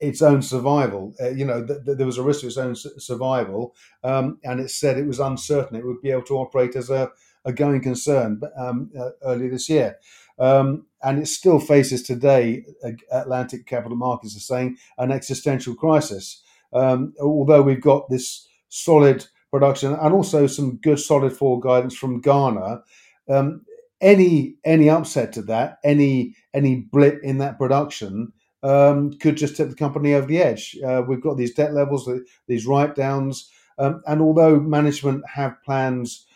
its 0.00 0.22
own 0.22 0.42
survival. 0.42 1.14
Uh, 1.20 1.30
you 1.30 1.44
know, 1.44 1.64
th- 1.66 1.84
th- 1.84 1.96
there 1.96 2.06
was 2.06 2.18
a 2.18 2.22
risk 2.22 2.42
of 2.42 2.48
its 2.48 2.58
own 2.58 2.76
survival, 2.76 3.74
um, 4.04 4.38
and 4.44 4.60
it 4.60 4.70
said 4.70 4.98
it 4.98 5.06
was 5.06 5.20
uncertain 5.20 5.76
it 5.76 5.86
would 5.86 6.00
be 6.02 6.10
able 6.10 6.22
to 6.22 6.36
operate 6.36 6.76
as 6.76 6.90
a, 6.90 7.10
a 7.48 7.52
going 7.52 7.80
concern 7.80 8.40
um, 8.56 8.90
uh, 8.98 9.10
earlier 9.24 9.50
this 9.50 9.68
year. 9.68 9.96
Um, 10.38 10.86
and 11.02 11.18
it 11.18 11.26
still 11.26 11.58
faces 11.58 12.02
today, 12.02 12.64
uh, 12.84 12.90
Atlantic 13.10 13.66
capital 13.66 13.96
markets 13.96 14.36
are 14.36 14.40
saying, 14.40 14.76
an 14.98 15.10
existential 15.10 15.74
crisis. 15.74 16.42
Um, 16.72 17.14
although 17.20 17.62
we've 17.62 17.80
got 17.80 18.08
this 18.10 18.46
solid 18.68 19.26
production 19.50 19.94
and 19.94 20.14
also 20.14 20.46
some 20.46 20.76
good 20.76 21.00
solid 21.00 21.32
forward 21.32 21.62
guidance 21.62 21.96
from 21.96 22.20
Ghana, 22.20 22.82
um, 23.28 23.62
any 24.00 24.54
any 24.64 24.88
upset 24.88 25.32
to 25.32 25.42
that, 25.42 25.78
any 25.82 26.36
any 26.54 26.76
blip 26.76 27.20
in 27.24 27.38
that 27.38 27.58
production 27.58 28.32
um, 28.62 29.12
could 29.14 29.36
just 29.36 29.56
tip 29.56 29.70
the 29.70 29.74
company 29.74 30.14
over 30.14 30.26
the 30.26 30.38
edge. 30.38 30.76
Uh, 30.86 31.02
we've 31.06 31.22
got 31.22 31.36
these 31.36 31.54
debt 31.54 31.72
levels, 31.72 32.08
these 32.46 32.66
write 32.66 32.94
downs, 32.94 33.50
um, 33.78 34.02
and 34.06 34.20
although 34.20 34.60
management 34.60 35.24
have 35.28 35.62
plans, 35.64 36.26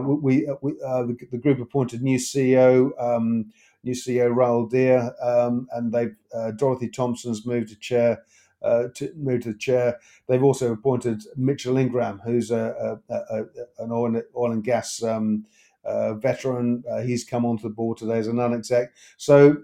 we, 0.00 0.46
uh, 0.46 0.54
we 0.60 0.72
uh, 0.84 1.02
the, 1.04 1.16
the, 1.30 1.38
group 1.38 1.60
appointed 1.60 2.02
new 2.02 2.18
CEO, 2.18 2.90
um, 3.02 3.50
new 3.82 3.94
CEO 3.94 4.34
Rahul 4.34 4.70
Dhir, 4.70 5.12
um, 5.24 5.68
and 5.72 5.92
they 5.92 6.08
uh, 6.34 6.50
Dorothy 6.52 6.88
Thompson's 6.88 7.46
moved 7.46 7.68
to 7.70 7.76
chair. 7.76 8.22
Uh, 8.62 8.88
to 8.94 9.10
move 9.16 9.40
to 9.40 9.52
the 9.54 9.58
chair, 9.58 9.98
they've 10.28 10.42
also 10.42 10.70
appointed 10.70 11.22
Mitchell 11.34 11.78
Ingram, 11.78 12.20
who's 12.22 12.50
a, 12.50 13.00
a, 13.08 13.14
a, 13.14 13.44
an 13.78 13.90
oil 13.90 14.14
and, 14.14 14.22
oil 14.36 14.52
and 14.52 14.62
gas 14.62 15.02
um, 15.02 15.46
veteran. 16.18 16.84
he's 17.02 17.24
come 17.24 17.46
onto 17.46 17.62
the 17.62 17.74
board 17.74 17.96
today 17.96 18.18
as 18.18 18.26
a 18.26 18.34
non-exec. 18.34 18.92
So 19.16 19.56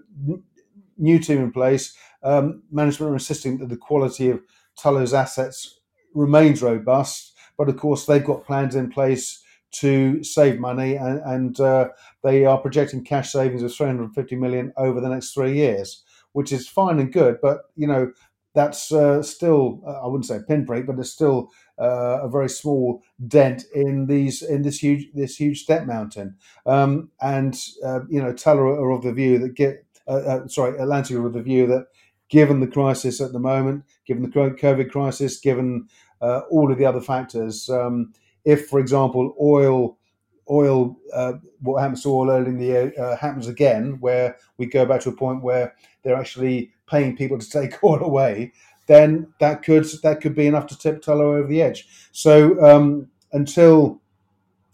new 0.97 1.19
team 1.19 1.43
in 1.43 1.51
place. 1.51 1.95
Um, 2.23 2.63
management 2.71 3.11
are 3.11 3.15
insisting 3.15 3.59
that 3.59 3.69
the 3.69 3.77
quality 3.77 4.29
of 4.29 4.41
Tullow's 4.75 5.13
assets 5.13 5.79
remains 6.15 6.61
robust, 6.61 7.35
but 7.55 7.69
of 7.69 7.77
course 7.77 8.05
they've 8.05 8.25
got 8.25 8.45
plans 8.45 8.75
in 8.75 8.89
place 8.89 9.43
to 9.71 10.23
save 10.23 10.59
money, 10.59 10.95
and, 10.95 11.19
and 11.25 11.59
uh, 11.59 11.89
they 12.23 12.45
are 12.45 12.57
projecting 12.57 13.03
cash 13.03 13.31
savings 13.31 13.63
of 13.63 13.73
350 13.75 14.35
million 14.35 14.73
over 14.77 15.01
the 15.01 15.09
next 15.09 15.33
three 15.33 15.55
years, 15.55 16.03
which 16.31 16.51
is 16.51 16.67
fine 16.67 16.99
and 16.99 17.11
good. 17.11 17.37
But 17.41 17.59
you 17.75 17.87
know 17.87 18.11
that's 18.57 18.91
uh, 18.91 19.21
still 19.21 19.81
uh, 19.85 20.03
I 20.03 20.07
wouldn't 20.07 20.25
say 20.25 20.37
a 20.37 20.41
pinprick, 20.41 20.87
but 20.87 20.97
it's 20.97 21.11
still 21.11 21.51
uh, 21.79 22.21
a 22.23 22.29
very 22.29 22.49
small 22.49 23.03
dent 23.27 23.65
in 23.73 24.07
these 24.07 24.41
in 24.41 24.63
this 24.63 24.79
huge 24.79 25.07
this 25.13 25.35
huge 25.35 25.61
step 25.61 25.85
mountain. 25.85 26.35
Um, 26.65 27.11
and 27.21 27.55
uh, 27.85 27.99
you 28.09 28.21
know 28.21 28.33
Tullow 28.33 28.79
are 28.79 28.91
of 28.91 29.03
the 29.03 29.13
view 29.13 29.37
that 29.39 29.53
get 29.53 29.85
uh, 30.07 30.47
sorry, 30.47 30.77
Atlantic 30.79 31.19
with 31.19 31.33
the 31.33 31.41
view 31.41 31.67
that 31.67 31.85
given 32.29 32.59
the 32.59 32.67
crisis 32.67 33.21
at 33.21 33.31
the 33.31 33.39
moment, 33.39 33.83
given 34.05 34.23
the 34.23 34.29
COVID 34.29 34.89
crisis, 34.89 35.39
given 35.39 35.87
all 36.19 36.71
of 36.71 36.77
the 36.77 36.85
other 36.85 37.01
factors. 37.01 37.69
Um, 37.69 38.13
if, 38.47 38.67
for 38.67 38.79
example, 38.79 39.35
oil 39.41 39.97
oil, 40.49 40.95
uh, 41.13 41.33
what 41.59 41.81
happens 41.81 42.03
to 42.03 42.09
oil 42.09 42.31
early 42.31 42.47
in 42.47 42.57
the 42.57 42.65
year 42.65 42.93
uh, 42.97 43.17
happens 43.17 43.49
again, 43.49 43.97
where 43.99 44.37
we 44.57 44.65
go 44.65 44.85
back 44.85 45.01
to 45.01 45.09
a 45.09 45.15
point 45.15 45.43
where 45.43 45.75
they're 46.03 46.15
actually 46.15 46.71
paying 46.89 47.17
people 47.17 47.37
to 47.37 47.49
take 47.61 47.83
oil 47.83 48.01
away, 48.01 48.53
then 48.85 49.27
that 49.41 49.61
could 49.63 49.85
that 50.03 50.21
could 50.21 50.33
be 50.33 50.47
enough 50.47 50.67
to 50.67 50.77
tip 50.77 51.01
Tullow 51.01 51.37
over 51.37 51.47
the 51.47 51.61
edge. 51.61 51.85
So 52.13 52.57
um, 52.65 53.09
until 53.33 54.01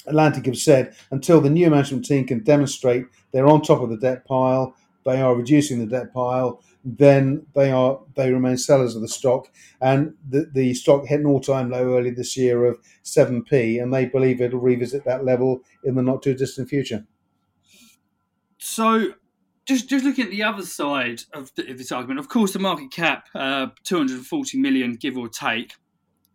Atlantic 0.05 0.45
have 0.45 0.57
said, 0.57 0.95
until 1.09 1.41
the 1.41 1.49
new 1.49 1.69
management 1.71 2.05
team 2.05 2.27
can 2.27 2.43
demonstrate 2.43 3.05
they're 3.31 3.47
on 3.47 3.63
top 3.63 3.81
of 3.81 3.89
the 3.89 3.97
debt 3.97 4.25
pile, 4.25 4.75
they 5.05 5.19
are 5.19 5.35
reducing 5.35 5.79
the 5.79 5.87
debt 5.87 6.13
pile, 6.13 6.61
then 6.83 7.45
they 7.55 7.71
are 7.71 7.99
they 8.15 8.31
remain 8.31 8.57
sellers 8.57 8.95
of 8.95 9.01
the 9.01 9.07
stock. 9.07 9.49
And 9.79 10.15
the, 10.27 10.49
the 10.51 10.73
stock 10.73 11.05
hit 11.05 11.21
an 11.21 11.25
all 11.25 11.39
time 11.39 11.69
low 11.69 11.97
early 11.97 12.11
this 12.11 12.35
year 12.35 12.65
of 12.65 12.79
7p, 13.03 13.81
and 13.81 13.93
they 13.93 14.05
believe 14.05 14.41
it'll 14.41 14.59
revisit 14.59 15.05
that 15.05 15.23
level 15.23 15.61
in 15.83 15.95
the 15.95 16.01
not 16.01 16.21
too 16.21 16.33
distant 16.33 16.69
future. 16.69 17.05
So, 18.57 19.13
just 19.65 19.89
just 19.89 20.03
looking 20.05 20.25
at 20.25 20.31
the 20.31 20.43
other 20.43 20.63
side 20.63 21.23
of, 21.33 21.53
the, 21.55 21.69
of 21.71 21.77
this 21.77 21.91
argument, 21.91 22.19
of 22.19 22.29
course, 22.29 22.53
the 22.53 22.59
market 22.59 22.91
cap, 22.91 23.27
uh, 23.33 23.67
240 23.83 24.59
million, 24.59 24.95
give 24.95 25.17
or 25.17 25.29
take, 25.29 25.73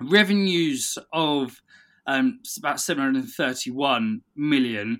revenues 0.00 0.96
of 1.12 1.60
um, 2.06 2.40
about 2.58 2.80
731 2.80 4.22
million 4.34 4.98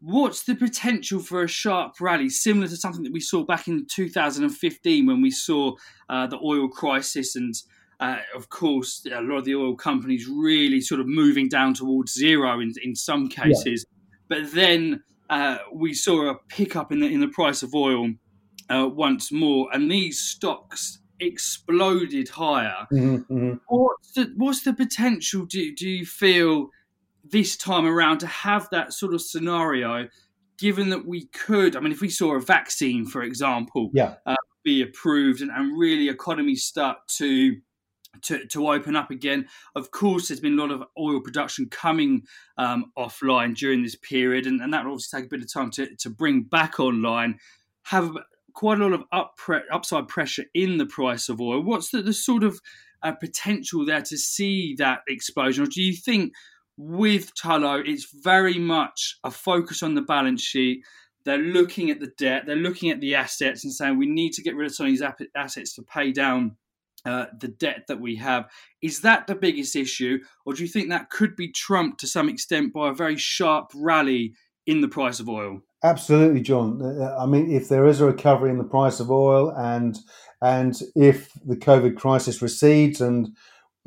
what's 0.00 0.44
the 0.44 0.54
potential 0.54 1.20
for 1.20 1.42
a 1.42 1.48
sharp 1.48 2.00
rally 2.00 2.28
similar 2.28 2.66
to 2.66 2.76
something 2.76 3.02
that 3.02 3.12
we 3.12 3.20
saw 3.20 3.44
back 3.44 3.68
in 3.68 3.86
2015 3.86 5.06
when 5.06 5.20
we 5.20 5.30
saw 5.30 5.72
uh, 6.08 6.26
the 6.26 6.38
oil 6.42 6.68
crisis 6.68 7.36
and 7.36 7.54
uh, 8.00 8.16
of 8.34 8.48
course 8.48 9.06
a 9.12 9.20
lot 9.20 9.38
of 9.38 9.44
the 9.44 9.54
oil 9.54 9.76
companies 9.76 10.26
really 10.26 10.80
sort 10.80 11.00
of 11.00 11.06
moving 11.06 11.48
down 11.48 11.74
towards 11.74 12.14
zero 12.14 12.60
in, 12.60 12.72
in 12.82 12.94
some 12.94 13.28
cases 13.28 13.84
yeah. 13.86 14.16
but 14.28 14.52
then 14.52 15.02
uh, 15.28 15.58
we 15.72 15.92
saw 15.92 16.30
a 16.30 16.34
pickup 16.48 16.90
in 16.90 17.00
the 17.00 17.06
in 17.06 17.20
the 17.20 17.28
price 17.28 17.62
of 17.62 17.74
oil 17.74 18.10
uh, 18.70 18.88
once 18.88 19.30
more 19.30 19.68
and 19.72 19.90
these 19.90 20.18
stocks 20.18 20.98
exploded 21.20 22.30
higher 22.30 22.86
mm-hmm, 22.90 23.16
mm-hmm. 23.32 23.54
what's 23.68 24.12
the 24.12 24.32
what's 24.36 24.62
the 24.62 24.72
potential 24.72 25.44
do, 25.44 25.74
do 25.74 25.86
you 25.86 26.06
feel 26.06 26.70
this 27.30 27.56
time 27.56 27.86
around 27.86 28.18
to 28.18 28.26
have 28.26 28.68
that 28.70 28.92
sort 28.92 29.14
of 29.14 29.22
scenario, 29.22 30.08
given 30.58 30.90
that 30.90 31.06
we 31.06 31.26
could, 31.26 31.76
I 31.76 31.80
mean, 31.80 31.92
if 31.92 32.00
we 32.00 32.10
saw 32.10 32.34
a 32.34 32.40
vaccine, 32.40 33.06
for 33.06 33.22
example, 33.22 33.90
yeah. 33.92 34.16
Uh, 34.26 34.36
be 34.62 34.82
approved 34.82 35.40
and, 35.40 35.50
and 35.50 35.78
really 35.78 36.08
economies 36.08 36.64
start 36.64 36.98
to 37.08 37.56
to, 38.22 38.44
to 38.46 38.68
open 38.68 38.96
up 38.96 39.10
again. 39.10 39.46
Of 39.74 39.90
course, 39.90 40.28
there's 40.28 40.40
been 40.40 40.58
a 40.58 40.62
lot 40.62 40.72
of 40.72 40.82
oil 40.98 41.20
production 41.20 41.68
coming 41.70 42.22
um, 42.58 42.92
offline 42.98 43.56
during 43.56 43.82
this 43.82 43.94
period, 43.94 44.46
and, 44.46 44.60
and 44.60 44.74
that 44.74 44.84
will 44.84 44.92
obviously 44.92 45.20
take 45.20 45.26
a 45.26 45.30
bit 45.30 45.42
of 45.42 45.52
time 45.52 45.70
to, 45.72 45.94
to 45.96 46.10
bring 46.10 46.42
back 46.42 46.80
online. 46.80 47.38
Have 47.84 48.10
quite 48.52 48.80
a 48.80 48.82
lot 48.82 48.92
of 48.92 49.04
up 49.12 49.36
pre- 49.36 49.62
upside 49.72 50.08
pressure 50.08 50.44
in 50.54 50.78
the 50.78 50.86
price 50.86 51.28
of 51.28 51.40
oil. 51.40 51.62
What's 51.62 51.90
the, 51.90 52.02
the 52.02 52.12
sort 52.12 52.42
of 52.42 52.60
uh, 53.02 53.12
potential 53.12 53.86
there 53.86 54.02
to 54.02 54.18
see 54.18 54.74
that 54.78 55.00
explosion, 55.08 55.64
or 55.64 55.68
do 55.68 55.80
you 55.80 55.94
think 55.94 56.32
with 56.80 57.34
Tullow, 57.34 57.86
it's 57.86 58.10
very 58.22 58.58
much 58.58 59.18
a 59.22 59.30
focus 59.30 59.82
on 59.82 59.94
the 59.94 60.02
balance 60.02 60.42
sheet. 60.42 60.82
They're 61.24 61.38
looking 61.38 61.90
at 61.90 62.00
the 62.00 62.12
debt, 62.16 62.44
they're 62.46 62.56
looking 62.56 62.90
at 62.90 63.00
the 63.00 63.14
assets 63.14 63.64
and 63.64 63.72
saying 63.72 63.98
we 63.98 64.06
need 64.06 64.32
to 64.32 64.42
get 64.42 64.56
rid 64.56 64.66
of 64.66 64.74
some 64.74 64.86
of 64.86 64.92
these 64.92 65.02
assets 65.36 65.74
to 65.74 65.82
pay 65.82 66.12
down 66.12 66.56
uh, 67.04 67.26
the 67.38 67.48
debt 67.48 67.84
that 67.88 68.00
we 68.00 68.16
have. 68.16 68.46
Is 68.82 69.02
that 69.02 69.26
the 69.26 69.34
biggest 69.34 69.76
issue, 69.76 70.20
or 70.46 70.54
do 70.54 70.62
you 70.62 70.68
think 70.68 70.88
that 70.88 71.10
could 71.10 71.36
be 71.36 71.52
trumped 71.52 72.00
to 72.00 72.06
some 72.06 72.28
extent 72.28 72.72
by 72.72 72.88
a 72.88 72.94
very 72.94 73.16
sharp 73.16 73.70
rally 73.74 74.34
in 74.66 74.80
the 74.80 74.88
price 74.88 75.20
of 75.20 75.28
oil? 75.28 75.60
Absolutely, 75.82 76.40
John. 76.40 76.80
Uh, 76.82 77.04
uh, 77.04 77.22
I 77.22 77.26
mean, 77.26 77.50
if 77.50 77.68
there 77.68 77.86
is 77.86 78.00
a 78.00 78.06
recovery 78.06 78.50
in 78.50 78.58
the 78.58 78.64
price 78.64 79.00
of 79.00 79.10
oil, 79.10 79.50
and 79.50 79.98
and 80.42 80.80
if 80.94 81.30
the 81.44 81.56
COVID 81.56 81.96
crisis 81.96 82.42
recedes, 82.42 83.00
and 83.00 83.28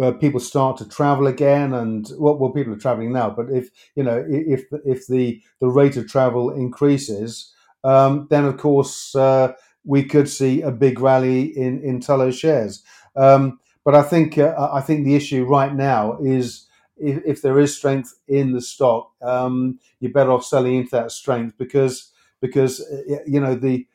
uh, 0.01 0.11
people 0.13 0.39
start 0.39 0.77
to 0.77 0.87
travel 0.89 1.27
again, 1.27 1.73
and 1.73 2.09
well, 2.17 2.37
well, 2.37 2.51
people 2.51 2.73
are 2.73 2.77
traveling 2.79 3.13
now. 3.13 3.29
But 3.29 3.49
if 3.51 3.69
you 3.95 4.03
know, 4.03 4.25
if 4.29 4.65
if 4.85 5.07
the 5.07 5.41
the 5.59 5.67
rate 5.67 5.97
of 5.97 6.07
travel 6.07 6.49
increases, 6.51 7.53
um, 7.83 8.27
then 8.29 8.45
of 8.45 8.57
course 8.57 9.15
uh, 9.15 9.53
we 9.85 10.03
could 10.03 10.29
see 10.29 10.61
a 10.61 10.71
big 10.71 10.99
rally 10.99 11.43
in 11.57 11.81
in 11.83 11.99
Tullow 11.99 12.33
shares. 12.33 12.83
Um, 13.15 13.59
but 13.85 13.95
I 13.95 14.01
think 14.03 14.37
uh, 14.37 14.69
I 14.73 14.81
think 14.81 15.05
the 15.05 15.15
issue 15.15 15.45
right 15.45 15.73
now 15.73 16.17
is 16.21 16.67
if, 16.97 17.21
if 17.25 17.41
there 17.41 17.59
is 17.59 17.75
strength 17.75 18.13
in 18.27 18.53
the 18.53 18.61
stock, 18.61 19.11
um, 19.21 19.79
you're 19.99 20.11
better 20.11 20.31
off 20.31 20.45
selling 20.45 20.75
into 20.75 20.91
that 20.91 21.11
strength 21.11 21.55
because 21.57 22.11
because 22.41 22.81
uh, 22.81 23.17
you 23.25 23.39
know 23.39 23.55
the 23.55 23.85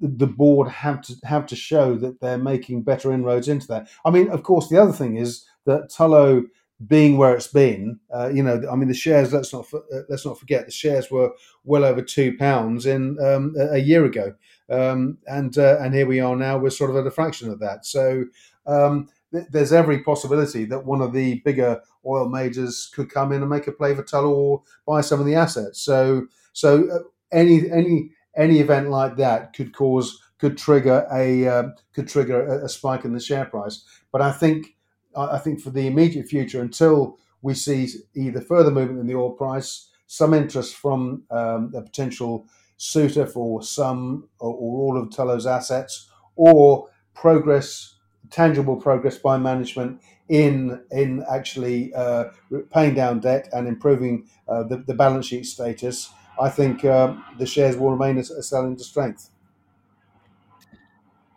the 0.00 0.26
board 0.26 0.68
have 0.68 1.00
to 1.02 1.14
have 1.24 1.46
to 1.46 1.56
show 1.56 1.96
that 1.96 2.20
they're 2.20 2.38
making 2.38 2.82
better 2.82 3.12
inroads 3.12 3.48
into 3.48 3.66
that. 3.68 3.88
I 4.04 4.10
mean, 4.10 4.28
of 4.28 4.42
course, 4.42 4.68
the 4.68 4.80
other 4.80 4.92
thing 4.92 5.16
is 5.16 5.46
that 5.64 5.90
Tullow 5.90 6.44
being 6.86 7.16
where 7.16 7.34
it's 7.34 7.46
been, 7.46 7.98
uh, 8.14 8.28
you 8.28 8.42
know, 8.42 8.62
I 8.70 8.76
mean, 8.76 8.88
the 8.88 8.94
shares. 8.94 9.32
Let's 9.32 9.52
not 9.52 9.66
uh, 9.72 10.00
let's 10.08 10.26
not 10.26 10.38
forget 10.38 10.66
the 10.66 10.72
shares 10.72 11.10
were 11.10 11.32
well 11.64 11.84
over 11.84 12.02
two 12.02 12.36
pounds 12.36 12.84
in 12.84 13.18
um, 13.24 13.54
a 13.58 13.78
year 13.78 14.04
ago, 14.04 14.34
um, 14.68 15.18
and 15.26 15.56
uh, 15.56 15.78
and 15.80 15.94
here 15.94 16.06
we 16.06 16.20
are 16.20 16.36
now. 16.36 16.58
We're 16.58 16.70
sort 16.70 16.90
of 16.90 16.96
at 16.96 17.06
a 17.06 17.10
fraction 17.10 17.50
of 17.50 17.60
that. 17.60 17.86
So 17.86 18.26
um, 18.66 19.08
th- 19.32 19.46
there's 19.50 19.72
every 19.72 20.02
possibility 20.02 20.66
that 20.66 20.84
one 20.84 21.00
of 21.00 21.14
the 21.14 21.40
bigger 21.44 21.80
oil 22.04 22.28
majors 22.28 22.90
could 22.94 23.10
come 23.10 23.32
in 23.32 23.40
and 23.40 23.50
make 23.50 23.66
a 23.66 23.72
play 23.72 23.94
for 23.94 24.02
Tullow 24.02 24.30
or 24.30 24.62
buy 24.86 25.00
some 25.00 25.20
of 25.20 25.26
the 25.26 25.34
assets. 25.34 25.80
So 25.80 26.26
so 26.52 26.88
uh, 26.90 26.98
any 27.32 27.70
any 27.70 28.10
any 28.36 28.60
event 28.60 28.90
like 28.90 29.16
that 29.16 29.54
could 29.54 29.74
cause 29.74 30.20
could 30.38 30.58
trigger 30.58 31.06
a 31.12 31.46
um, 31.46 31.74
could 31.94 32.08
trigger 32.08 32.46
a, 32.46 32.64
a, 32.66 32.68
spike 32.68 33.04
in 33.04 33.12
the 33.12 33.20
share 33.20 33.46
price. 33.46 33.84
But 34.12 34.20
I 34.22 34.32
think 34.32 34.76
I 35.16 35.38
think 35.38 35.60
for 35.60 35.70
the 35.70 35.86
immediate 35.86 36.26
future, 36.26 36.60
until 36.60 37.18
we 37.42 37.54
see 37.54 37.88
either 38.14 38.40
further 38.40 38.70
movement 38.70 39.00
in 39.00 39.06
the 39.06 39.14
oil 39.14 39.30
price, 39.30 39.88
some 40.06 40.34
interest 40.34 40.74
from 40.76 41.22
um, 41.30 41.72
a 41.74 41.82
potential 41.82 42.46
suitor 42.76 43.26
for 43.26 43.62
some 43.62 44.28
or, 44.38 44.52
or 44.52 44.80
all 44.80 45.02
of 45.02 45.10
Tullow's 45.10 45.46
assets, 45.46 46.10
or 46.34 46.88
progress 47.14 47.94
tangible 48.30 48.76
progress 48.76 49.18
by 49.18 49.38
management 49.38 50.00
in 50.28 50.82
in 50.90 51.24
actually 51.30 51.94
uh, 51.94 52.24
paying 52.72 52.94
down 52.94 53.20
debt 53.20 53.48
and 53.52 53.68
improving 53.68 54.26
uh, 54.48 54.62
the, 54.64 54.78
the 54.78 54.94
balance 54.94 55.26
sheet 55.26 55.46
status 55.46 56.10
I 56.40 56.50
think 56.50 56.84
um, 56.84 57.24
the 57.38 57.46
shares 57.46 57.76
will 57.76 57.90
remain 57.90 58.18
a, 58.18 58.24
selling 58.24 58.76
to 58.76 58.84
strength. 58.84 59.30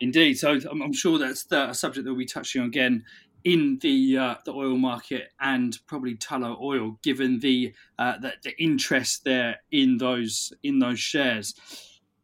Indeed. 0.00 0.34
So 0.38 0.58
I'm, 0.70 0.92
sure 0.92 1.18
that's 1.18 1.46
a 1.52 1.74
subject 1.74 2.04
that 2.04 2.10
we'll 2.10 2.18
be 2.18 2.26
touching 2.26 2.62
on 2.62 2.68
again 2.68 3.04
in 3.44 3.78
the 3.80 4.18
uh, 4.18 4.34
the 4.44 4.52
oil 4.52 4.76
market 4.76 5.32
and 5.40 5.78
probably 5.86 6.14
Tullow 6.16 6.60
Oil, 6.60 6.98
given 7.02 7.38
the, 7.40 7.74
uh, 7.98 8.18
the, 8.18 8.32
the 8.42 8.62
interest 8.62 9.24
there 9.24 9.56
in 9.70 9.98
those 9.98 10.52
in 10.62 10.78
those 10.78 11.00
shares. 11.00 11.54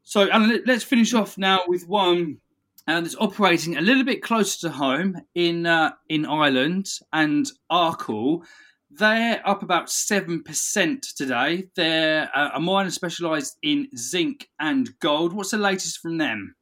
So, 0.02 0.24
let's 0.66 0.84
finish 0.84 1.14
off 1.14 1.36
now 1.36 1.60
with 1.66 1.88
one 1.88 2.38
uh, 2.86 3.00
that's 3.00 3.16
operating 3.18 3.76
a 3.76 3.80
little 3.80 4.04
bit 4.04 4.22
closer 4.22 4.68
to 4.68 4.74
home 4.74 5.20
in 5.34 5.66
uh, 5.66 5.92
in 6.08 6.24
Ireland 6.24 6.88
and 7.12 7.50
Arkle. 7.70 8.44
They're 8.90 9.42
up 9.46 9.62
about 9.62 9.87
7% 9.87 11.16
today. 11.16 11.64
They're 11.75 12.31
uh, 12.35 12.51
a 12.55 12.61
miner 12.61 12.90
specialised 12.90 13.59
in 13.62 13.88
zinc 13.96 14.49
and 14.61 14.90
gold. 15.01 15.33
What's 15.33 15.51
the 15.51 15.59
latest 15.59 15.99
from 15.99 16.18
them? 16.18 16.55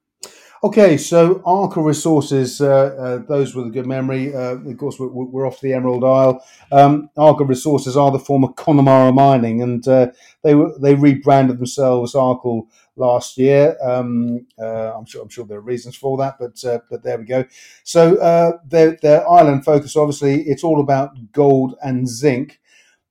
Okay, 0.65 0.97
so 0.97 1.41
Arkle 1.41 1.85
Resources, 1.85 2.59
uh, 2.59 2.67
uh, 2.99 3.19
those 3.29 3.55
with 3.55 3.67
a 3.67 3.71
good 3.71 3.87
memory, 3.87 4.35
uh, 4.35 4.57
of 4.57 4.79
course, 4.79 4.99
we're, 4.99 5.09
we're, 5.09 5.47
off 5.47 5.61
the 5.61 5.75
Emerald 5.75 6.03
Isle. 6.03 6.43
Um, 6.73 7.11
Arkle 7.19 7.47
Resources 7.47 7.99
are 7.99 8.11
the 8.11 8.19
former 8.19 8.49
Connemara 8.49 9.13
Mining, 9.13 9.61
and 9.61 9.87
uh, 9.87 10.07
they 10.43 10.55
they 10.81 10.95
rebranded 10.95 11.59
themselves 11.59 12.15
Arkle 12.15 12.69
last 12.97 13.39
year. 13.39 13.77
Um, 13.83 14.47
uh, 14.59 14.97
I'm 14.97 15.07
sure 15.07 15.23
I'm 15.23 15.29
sure 15.29 15.45
there 15.45 15.59
are 15.59 15.63
reasons 15.63 15.97
for 15.97 16.17
that, 16.19 16.37
but 16.39 16.63
uh, 16.65 16.81
but 16.91 17.03
there 17.03 17.19
we 17.19 17.25
go. 17.25 17.45
So 17.85 18.61
their 18.67 18.97
their 19.03 19.29
island 19.29 19.65
focus, 19.65 19.97
obviously, 19.97 20.43
it's 20.43 20.65
all 20.65 20.81
about 20.81 21.33
gold 21.33 21.75
and 21.83 22.09
zinc. 22.09 22.61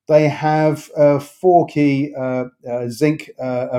They 0.08 0.28
have 0.28 0.84
four 1.24 1.66
key 1.68 2.14
zinc 2.90 3.30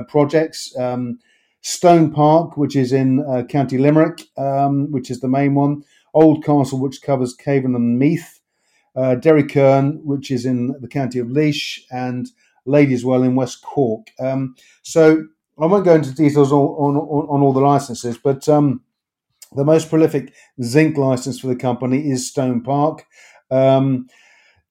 projects. 0.09 0.77
Um, 0.79 1.19
Stone 1.67 2.13
Park, 2.13 2.59
which 2.59 2.77
is 2.77 2.93
in 2.93 3.25
uh, 3.25 3.43
County 3.45 3.79
Limerick, 3.79 4.21
um, 4.37 4.91
which 4.93 5.11
is 5.11 5.21
the 5.21 5.29
main 5.29 5.55
one. 5.55 5.83
Old 6.13 6.45
Castle, 6.45 6.79
which 6.79 7.01
covers 7.01 7.35
Cavan 7.35 7.75
and 7.75 7.99
Meath. 7.99 8.41
Uh, 8.95 9.17
Derrykearn, 9.17 10.05
which 10.05 10.31
is 10.31 10.45
in 10.45 10.77
the 10.81 10.87
county 10.87 11.19
of 11.19 11.29
Laois, 11.29 11.81
and 11.91 12.29
Ladyswell 12.67 13.25
in 13.25 13.35
West 13.35 13.63
Cork. 13.63 14.09
Um, 14.21 14.55
so 14.83 15.27
I 15.61 15.67
won't 15.67 15.85
go 15.85 15.95
into 15.95 16.15
details 16.15 16.53
on, 16.53 16.59
on, 16.59 16.97
on 16.97 17.43
all 17.43 17.53
the 17.53 17.61
licenses, 17.61 18.19
but 18.19 18.49
um, 18.49 18.81
The 19.55 19.65
most 19.65 19.91
prolific 19.91 20.33
zinc 20.63 20.97
license 20.97 21.41
for 21.41 21.49
the 21.49 21.57
company 21.57 22.11
is 22.11 22.29
Stone 22.29 22.63
Park. 22.63 23.07
Um, 23.51 24.09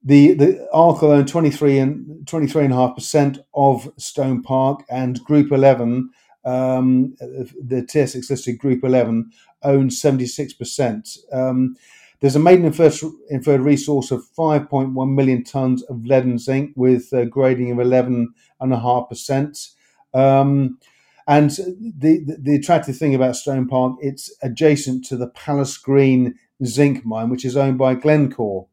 the 0.04 0.34
the 0.34 0.68
Arkle 0.74 1.04
own 1.04 1.26
23 1.26 1.78
and 1.78 2.26
23 2.28 2.64
and 2.66 2.74
a 2.74 2.76
half 2.76 2.94
percent 2.96 3.38
of 3.54 3.90
Stone 3.98 4.42
Park 4.42 4.84
and 4.90 5.22
Group 5.24 5.52
11 5.52 6.10
um, 6.44 7.14
the 7.20 7.82
TSX 7.82 8.30
listed 8.30 8.58
Group 8.58 8.84
11 8.84 9.30
owns 9.62 10.02
76%. 10.02 11.18
Um, 11.32 11.76
there's 12.20 12.36
a 12.36 12.40
maiden 12.40 12.66
inferred, 12.66 12.94
inferred 13.30 13.62
resource 13.62 14.10
of 14.10 14.24
5.1 14.38 15.14
million 15.14 15.44
tonnes 15.44 15.82
of 15.90 16.06
lead 16.06 16.24
and 16.24 16.40
zinc 16.40 16.72
with 16.76 17.12
a 17.12 17.26
grading 17.26 17.72
of 17.72 17.78
11.5%. 17.78 19.73
Um, 20.14 20.78
and 21.26 21.50
the, 21.50 22.22
the, 22.24 22.36
the 22.40 22.54
attractive 22.56 22.96
thing 22.96 23.14
about 23.14 23.36
Stone 23.36 23.68
Park, 23.68 23.96
it's 24.00 24.34
adjacent 24.42 25.04
to 25.06 25.16
the 25.16 25.28
Pallas 25.28 25.76
Green 25.78 26.34
zinc 26.64 27.04
mine, 27.04 27.30
which 27.30 27.44
is 27.44 27.56
owned 27.56 27.78
by 27.78 27.94
Glencore. 27.94 28.66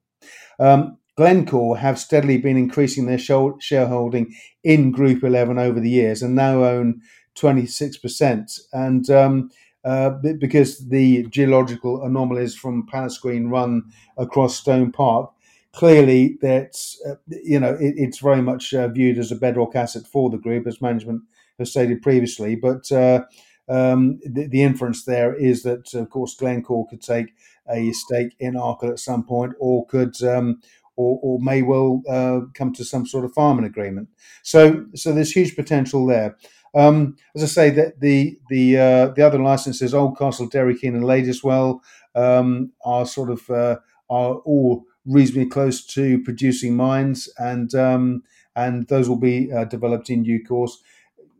Um, 0.59 0.97
Glencore 1.17 1.77
have 1.77 1.99
steadily 1.99 2.37
been 2.37 2.57
increasing 2.57 3.05
their 3.05 3.17
shareholding 3.17 4.33
in 4.63 4.91
Group 4.91 5.23
11 5.23 5.59
over 5.59 5.79
the 5.79 5.89
years 5.89 6.21
and 6.21 6.35
now 6.35 6.63
own 6.63 7.01
26%. 7.35 8.59
And 8.73 9.09
um, 9.09 9.51
uh, 9.83 10.11
because 10.39 10.87
the 10.89 11.23
geological 11.23 12.03
anomalies 12.03 12.55
from 12.55 12.85
Pallas 12.87 13.17
Green 13.17 13.47
run 13.47 13.83
across 14.17 14.55
Stone 14.57 14.91
Park, 14.91 15.31
clearly 15.73 16.37
that's, 16.41 17.01
uh, 17.07 17.15
you 17.27 17.59
know, 17.59 17.73
it, 17.73 17.95
it's 17.97 18.19
very 18.19 18.41
much 18.41 18.73
uh, 18.73 18.87
viewed 18.87 19.17
as 19.17 19.31
a 19.31 19.35
bedrock 19.35 19.75
asset 19.75 20.03
for 20.05 20.29
the 20.29 20.37
group, 20.37 20.67
as 20.67 20.81
management 20.81 21.23
has 21.57 21.71
stated 21.71 22.01
previously. 22.01 22.55
But 22.55 22.91
uh, 22.91 23.23
um, 23.69 24.19
the, 24.23 24.47
the, 24.47 24.63
inference 24.63 25.05
there 25.05 25.33
is 25.33 25.63
that, 25.63 25.93
of 25.93 26.09
course, 26.09 26.35
Glencore 26.35 26.87
could 26.87 27.01
take 27.01 27.33
a 27.69 27.91
stake 27.93 28.35
in 28.39 28.55
Arkle 28.55 28.91
at 28.91 28.99
some 28.99 29.23
point 29.23 29.53
or 29.59 29.85
could. 29.87 30.21
Um, 30.23 30.61
or, 30.97 31.19
or, 31.23 31.39
may 31.39 31.61
well 31.61 32.03
uh, 32.07 32.41
come 32.53 32.73
to 32.73 32.83
some 32.83 33.07
sort 33.07 33.23
of 33.23 33.33
farming 33.33 33.65
agreement. 33.65 34.09
So, 34.43 34.85
so 34.93 35.13
there's 35.13 35.31
huge 35.31 35.55
potential 35.55 36.05
there. 36.05 36.37
Um, 36.75 37.15
as 37.33 37.43
I 37.43 37.47
say, 37.47 37.69
that 37.71 38.01
the 38.01 38.37
the 38.49 38.77
uh, 38.77 39.07
the 39.07 39.25
other 39.25 39.39
licenses, 39.39 39.93
Oldcastle, 39.93 40.49
Derry 40.51 40.77
and 40.83 41.03
Ladyswell, 41.03 41.79
um, 42.13 42.71
are 42.85 43.05
sort 43.05 43.29
of 43.29 43.49
uh, 43.49 43.77
are 44.09 44.35
all 44.35 44.85
reasonably 45.05 45.49
close 45.49 45.85
to 45.85 46.21
producing 46.23 46.75
mines, 46.75 47.29
and 47.37 47.73
um, 47.75 48.23
and 48.55 48.87
those 48.87 49.07
will 49.09 49.17
be 49.17 49.51
uh, 49.51 49.65
developed 49.65 50.09
in 50.09 50.23
due 50.23 50.43
course. 50.43 50.81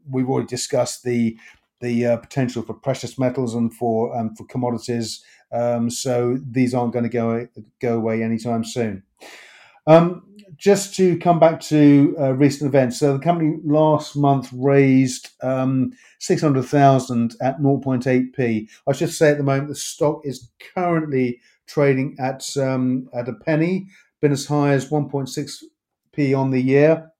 We've 0.09 0.29
already 0.29 0.47
discussed 0.47 1.03
the 1.03 1.37
the 1.79 2.05
uh, 2.05 2.17
potential 2.17 2.61
for 2.61 2.73
precious 2.73 3.17
metals 3.17 3.55
and 3.55 3.73
for 3.73 4.15
um, 4.17 4.35
for 4.35 4.45
commodities, 4.45 5.23
um, 5.51 5.89
so 5.89 6.39
these 6.49 6.73
aren't 6.73 6.93
going 6.93 7.03
to 7.03 7.09
go 7.09 7.47
go 7.79 7.95
away 7.95 8.23
anytime 8.23 8.63
soon. 8.63 9.03
Um, 9.87 10.23
just 10.57 10.93
to 10.95 11.17
come 11.17 11.39
back 11.39 11.59
to 11.59 12.15
uh, 12.19 12.33
recent 12.33 12.67
events, 12.67 12.99
so 12.99 13.13
the 13.13 13.23
company 13.23 13.57
last 13.63 14.15
month 14.15 14.49
raised 14.53 15.29
um, 15.41 15.91
600,000 16.19 17.35
at 17.41 17.59
0.8p. 17.59 18.69
I 18.87 18.91
should 18.93 19.09
say 19.11 19.31
at 19.31 19.37
the 19.37 19.43
moment 19.43 19.69
the 19.69 19.75
stock 19.75 20.21
is 20.23 20.49
currently 20.75 21.39
trading 21.71 22.15
at 22.19 22.45
um, 22.57 23.09
at 23.13 23.29
a 23.29 23.33
penny, 23.33 23.87
been 24.21 24.31
as 24.31 24.45
high 24.45 24.71
as 24.73 24.89
1.6p 24.89 26.33
on 26.35 26.51
the 26.51 26.61
year. 26.61 27.11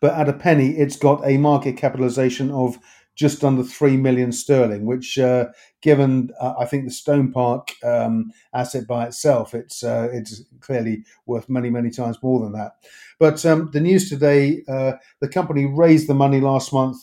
But 0.00 0.14
at 0.14 0.28
a 0.28 0.32
penny, 0.32 0.70
it's 0.70 0.96
got 0.96 1.26
a 1.26 1.38
market 1.38 1.76
capitalization 1.76 2.50
of 2.50 2.78
just 3.16 3.42
under 3.42 3.64
three 3.64 3.96
million 3.96 4.30
sterling, 4.30 4.86
which, 4.86 5.18
uh, 5.18 5.46
given 5.82 6.30
uh, 6.40 6.54
I 6.58 6.66
think 6.66 6.84
the 6.84 6.90
Stone 6.92 7.32
Park 7.32 7.72
um, 7.84 8.30
asset 8.54 8.86
by 8.86 9.06
itself, 9.06 9.54
it's 9.54 9.82
uh, 9.82 10.08
it's 10.12 10.42
clearly 10.60 11.04
worth 11.26 11.48
many 11.48 11.68
many 11.68 11.90
times 11.90 12.16
more 12.22 12.38
than 12.40 12.52
that. 12.52 12.72
But 13.18 13.44
um, 13.44 13.70
the 13.72 13.80
news 13.80 14.08
today, 14.08 14.62
uh, 14.68 14.92
the 15.20 15.28
company 15.28 15.66
raised 15.66 16.08
the 16.08 16.14
money 16.14 16.40
last 16.40 16.72
month. 16.72 16.96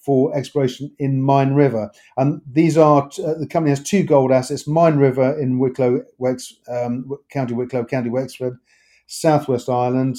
Uh, 0.00 0.04
for 0.04 0.36
exploration 0.36 0.90
in 0.98 1.22
Mine 1.22 1.54
River, 1.54 1.90
and 2.16 2.40
these 2.50 2.76
are 2.76 3.04
uh, 3.24 3.34
the 3.34 3.46
company 3.46 3.70
has 3.70 3.82
two 3.82 4.02
gold 4.02 4.32
assets: 4.32 4.66
Mine 4.66 4.96
River 4.96 5.38
in 5.38 5.58
Wicklow, 5.58 6.02
Wex, 6.20 6.52
um, 6.68 7.10
County 7.30 7.54
Wicklow, 7.54 7.84
County 7.84 8.10
Wexford, 8.10 8.58
Southwest 9.06 9.68
Ireland, 9.68 10.16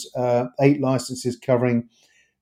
eight 0.61 0.81
licenses 0.81 1.37
covering 1.37 1.89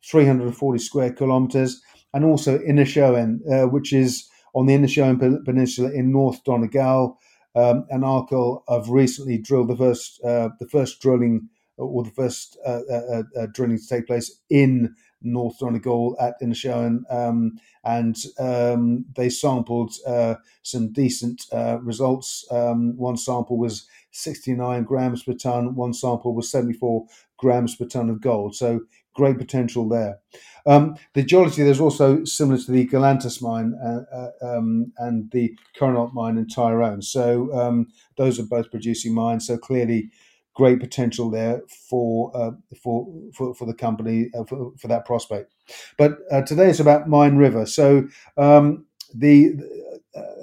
340 0.06 0.80
square 0.80 1.12
kilometres, 1.14 1.82
and 2.14 2.26
also 2.26 2.60
Inishowen, 2.60 3.40
uh, 3.52 3.68
which 3.68 3.94
is 3.94 4.30
on 4.54 4.66
the 4.66 4.76
Inishowen 4.76 5.46
Peninsula 5.46 5.92
in 5.92 6.12
North 6.12 6.44
Donegal. 6.44 7.18
Um, 7.56 7.86
and 7.90 8.04
Arkle 8.04 8.62
have 8.70 8.90
recently 8.90 9.38
drilled 9.38 9.70
the 9.70 9.76
first 9.76 10.22
uh, 10.24 10.50
the 10.60 10.68
first 10.68 11.02
drilling 11.02 11.50
or 11.78 12.04
the 12.04 12.12
first 12.12 12.58
uh, 12.66 12.82
uh, 12.92 13.24
uh 13.38 13.48
drilling 13.54 13.80
to 13.80 13.88
take 13.88 14.06
place 14.06 14.40
in 14.50 14.94
North 15.22 15.60
Donegal 15.60 16.16
at 16.20 16.40
Inishowen, 16.42 17.02
um, 17.10 17.60
and 17.84 18.16
um, 18.40 19.06
they 19.16 19.30
sampled 19.30 19.94
uh, 20.08 20.36
some 20.64 20.92
decent 20.92 21.46
results. 21.82 22.46
Um, 22.52 22.96
one 22.98 23.18
sample 23.18 23.58
was 23.58 23.88
69 24.12 24.84
grams 24.84 25.24
per 25.24 25.34
ton. 25.34 25.76
One 25.76 25.94
sample 25.94 26.34
was 26.34 26.52
74 26.52 27.06
grams 27.38 27.76
per 27.76 27.86
ton 27.86 28.10
of 28.10 28.22
gold. 28.22 28.56
So 28.56 28.82
great 29.14 29.38
potential 29.38 29.88
there. 29.88 30.20
Um, 30.66 30.96
the 31.14 31.24
geology 31.24 31.64
there's 31.64 31.80
also 31.80 32.24
similar 32.26 32.60
to 32.60 32.72
the 32.72 32.88
Galantas 32.88 33.42
mine 33.42 33.74
uh, 33.84 34.04
uh, 34.14 34.58
um, 34.58 34.92
and 34.98 35.32
the 35.32 35.58
Curraghinalt 35.78 36.14
mine 36.14 36.38
in 36.38 36.48
Tyrone. 36.48 37.02
So 37.02 37.52
um, 37.54 37.88
those 38.18 38.40
are 38.40 38.44
both 38.44 38.70
producing 38.70 39.14
mines. 39.14 39.48
So 39.48 39.58
clearly, 39.58 40.12
great 40.60 40.80
potential 40.80 41.32
there 41.32 41.62
for 41.90 42.32
uh, 42.36 42.52
for, 42.82 43.08
for, 43.34 43.56
for 43.56 43.66
the 43.66 43.74
company 43.74 44.30
uh, 44.38 44.44
for, 44.44 44.74
for 44.78 44.90
that 44.90 45.06
prospect. 45.06 45.54
But 45.98 46.12
uh, 46.32 46.42
today 46.42 46.70
it's 46.70 46.82
about 46.82 47.08
Mine 47.08 47.38
River. 47.38 47.66
So 47.66 48.08
um, 48.38 48.86
the 49.14 49.54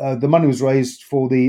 uh, 0.00 0.16
the 0.16 0.28
money 0.28 0.46
was 0.46 0.62
raised 0.62 1.02
for 1.02 1.28
the 1.28 1.44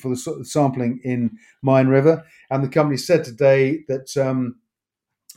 for 0.00 0.08
the 0.08 0.44
sampling 0.44 1.00
in 1.04 1.30
Mine 1.62 1.88
River, 1.88 2.24
and 2.50 2.64
the 2.64 2.74
company 2.78 2.96
said 2.96 3.24
today 3.24 3.84
that 3.88 4.16
um, 4.16 4.56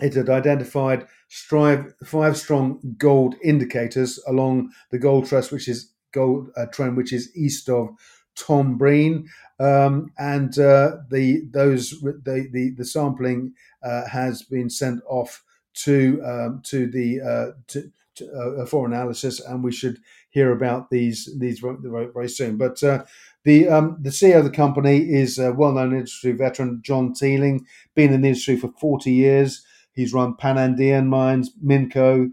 it 0.01 0.13
had 0.13 0.29
identified 0.29 1.07
strive, 1.29 1.93
five 2.03 2.35
strong 2.35 2.79
gold 2.97 3.35
indicators 3.43 4.19
along 4.27 4.71
the 4.91 4.99
gold 4.99 5.27
trust, 5.27 5.51
which 5.51 5.67
is 5.67 5.91
gold 6.11 6.49
uh, 6.57 6.65
trend, 6.67 6.97
which 6.97 7.13
is 7.13 7.35
east 7.35 7.69
of 7.69 7.89
Tom 8.35 8.77
Breen, 8.77 9.27
um, 9.59 10.11
and 10.17 10.57
uh, 10.59 10.97
the 11.09 11.41
those 11.51 11.91
the 12.01 12.47
the, 12.51 12.73
the 12.77 12.85
sampling 12.85 13.53
uh, 13.83 14.07
has 14.07 14.41
been 14.43 14.69
sent 14.69 15.01
off 15.07 15.43
to 15.75 16.21
um, 16.25 16.61
to 16.63 16.87
the 16.87 17.21
uh, 17.21 17.59
to, 17.67 17.91
to 18.15 18.31
uh, 18.61 18.65
for 18.65 18.85
analysis, 18.85 19.39
and 19.39 19.63
we 19.63 19.71
should 19.71 19.99
hear 20.29 20.51
about 20.51 20.89
these 20.89 21.29
these 21.37 21.59
very, 21.59 22.07
very 22.07 22.29
soon. 22.29 22.57
But 22.57 22.83
uh, 22.83 23.05
the 23.43 23.69
um, 23.69 23.97
the 24.01 24.09
CEO 24.09 24.39
of 24.39 24.43
the 24.43 24.49
company 24.49 24.97
is 24.97 25.37
a 25.39 25.53
well-known 25.53 25.93
industry 25.93 26.33
veteran, 26.33 26.81
John 26.83 27.13
Teeling, 27.13 27.65
been 27.95 28.13
in 28.13 28.21
the 28.21 28.27
industry 28.29 28.57
for 28.57 28.73
40 28.79 29.11
years. 29.11 29.63
He's 29.93 30.13
run 30.13 30.35
Pan 30.35 30.57
Andean 30.57 31.07
Mines, 31.07 31.51
Minco, 31.63 32.31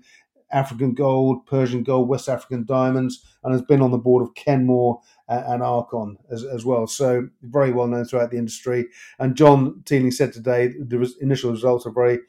African 0.51 0.95
Gold, 0.95 1.47
Persian 1.47 1.83
Gold, 1.83 2.09
West 2.09 2.29
African 2.29 2.65
Diamonds, 2.65 3.25
and 3.43 3.53
has 3.53 3.63
been 3.63 3.83
on 3.83 3.91
the 3.91 3.99
board 3.99 4.23
of 4.23 4.35
Kenmare 4.35 5.01
and 5.29 5.63
Arcon 5.63 6.17
as, 6.31 6.45
as 6.45 6.65
well. 6.65 6.87
So 6.87 7.29
very 7.43 7.73
well 7.73 7.87
known 7.87 8.05
throughout 8.05 8.31
the 8.31 8.39
industry. 8.39 8.87
And 9.19 9.37
John 9.37 9.83
Teeling 9.85 10.11
said 10.11 10.33
today 10.33 10.69
the 10.69 11.15
initial 11.21 11.51
results 11.51 11.87
are 11.87 11.93
very 11.93 12.21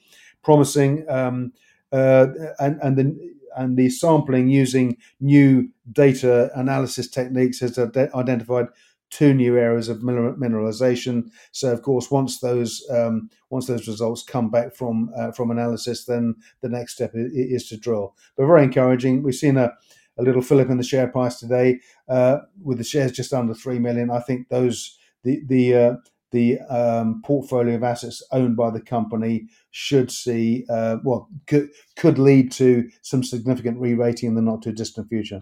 promising, 0.43 1.09
um, 1.09 1.53
uh, 1.91 2.27
and 2.59 2.79
and 2.81 2.97
the 2.97 3.33
and 3.55 3.77
the 3.77 3.89
sampling 3.89 4.49
using 4.49 4.97
new 5.19 5.69
data 5.91 6.49
analysis 6.55 7.07
techniques 7.07 7.59
has 7.59 7.77
identified 7.77 8.67
two 9.13 9.31
new 9.31 9.57
areas 9.57 9.89
of 9.89 9.99
mineralization. 9.99 11.29
So, 11.51 11.71
of 11.71 11.83
course, 11.83 12.09
once 12.09 12.39
those 12.39 12.83
um, 12.89 13.29
once 13.51 13.67
those 13.67 13.87
results 13.87 14.23
come 14.23 14.49
back 14.49 14.75
from 14.75 15.11
uh, 15.15 15.31
from 15.31 15.51
analysis, 15.51 16.05
then 16.05 16.35
the 16.61 16.69
next 16.69 16.95
step 16.95 17.11
is, 17.13 17.31
is, 17.31 17.69
to 17.69 17.77
drill. 17.77 18.15
But 18.35 18.47
very 18.47 18.63
encouraging. 18.63 19.21
We've 19.21 19.35
seen 19.35 19.57
a, 19.57 19.73
a 20.17 20.23
little 20.23 20.41
fillip 20.41 20.69
in 20.69 20.77
the 20.77 20.83
share 20.83 21.07
price 21.07 21.39
today, 21.39 21.79
uh, 22.07 22.37
with 22.61 22.77
the 22.77 22.83
shares 22.83 23.11
just 23.11 23.33
under 23.33 23.53
three 23.53 23.79
million. 23.79 24.11
I 24.11 24.19
think 24.19 24.49
those 24.49 24.97
the 25.23 25.41
the 25.47 25.75
uh, 25.75 25.93
the 26.31 26.59
um, 26.61 27.21
portfolio 27.23 27.75
of 27.75 27.83
assets 27.83 28.23
owned 28.31 28.57
by 28.57 28.71
the 28.71 28.81
company 28.81 29.47
should 29.71 30.11
see 30.11 30.65
uh, 30.69 30.97
well 31.03 31.29
could 31.47 31.69
could 31.95 32.19
lead 32.19 32.51
to 32.53 32.89
some 33.01 33.23
significant 33.23 33.79
re-rating 33.79 34.29
in 34.29 34.35
the 34.35 34.41
not 34.41 34.61
too 34.61 34.71
distant 34.71 35.07
future. 35.09 35.41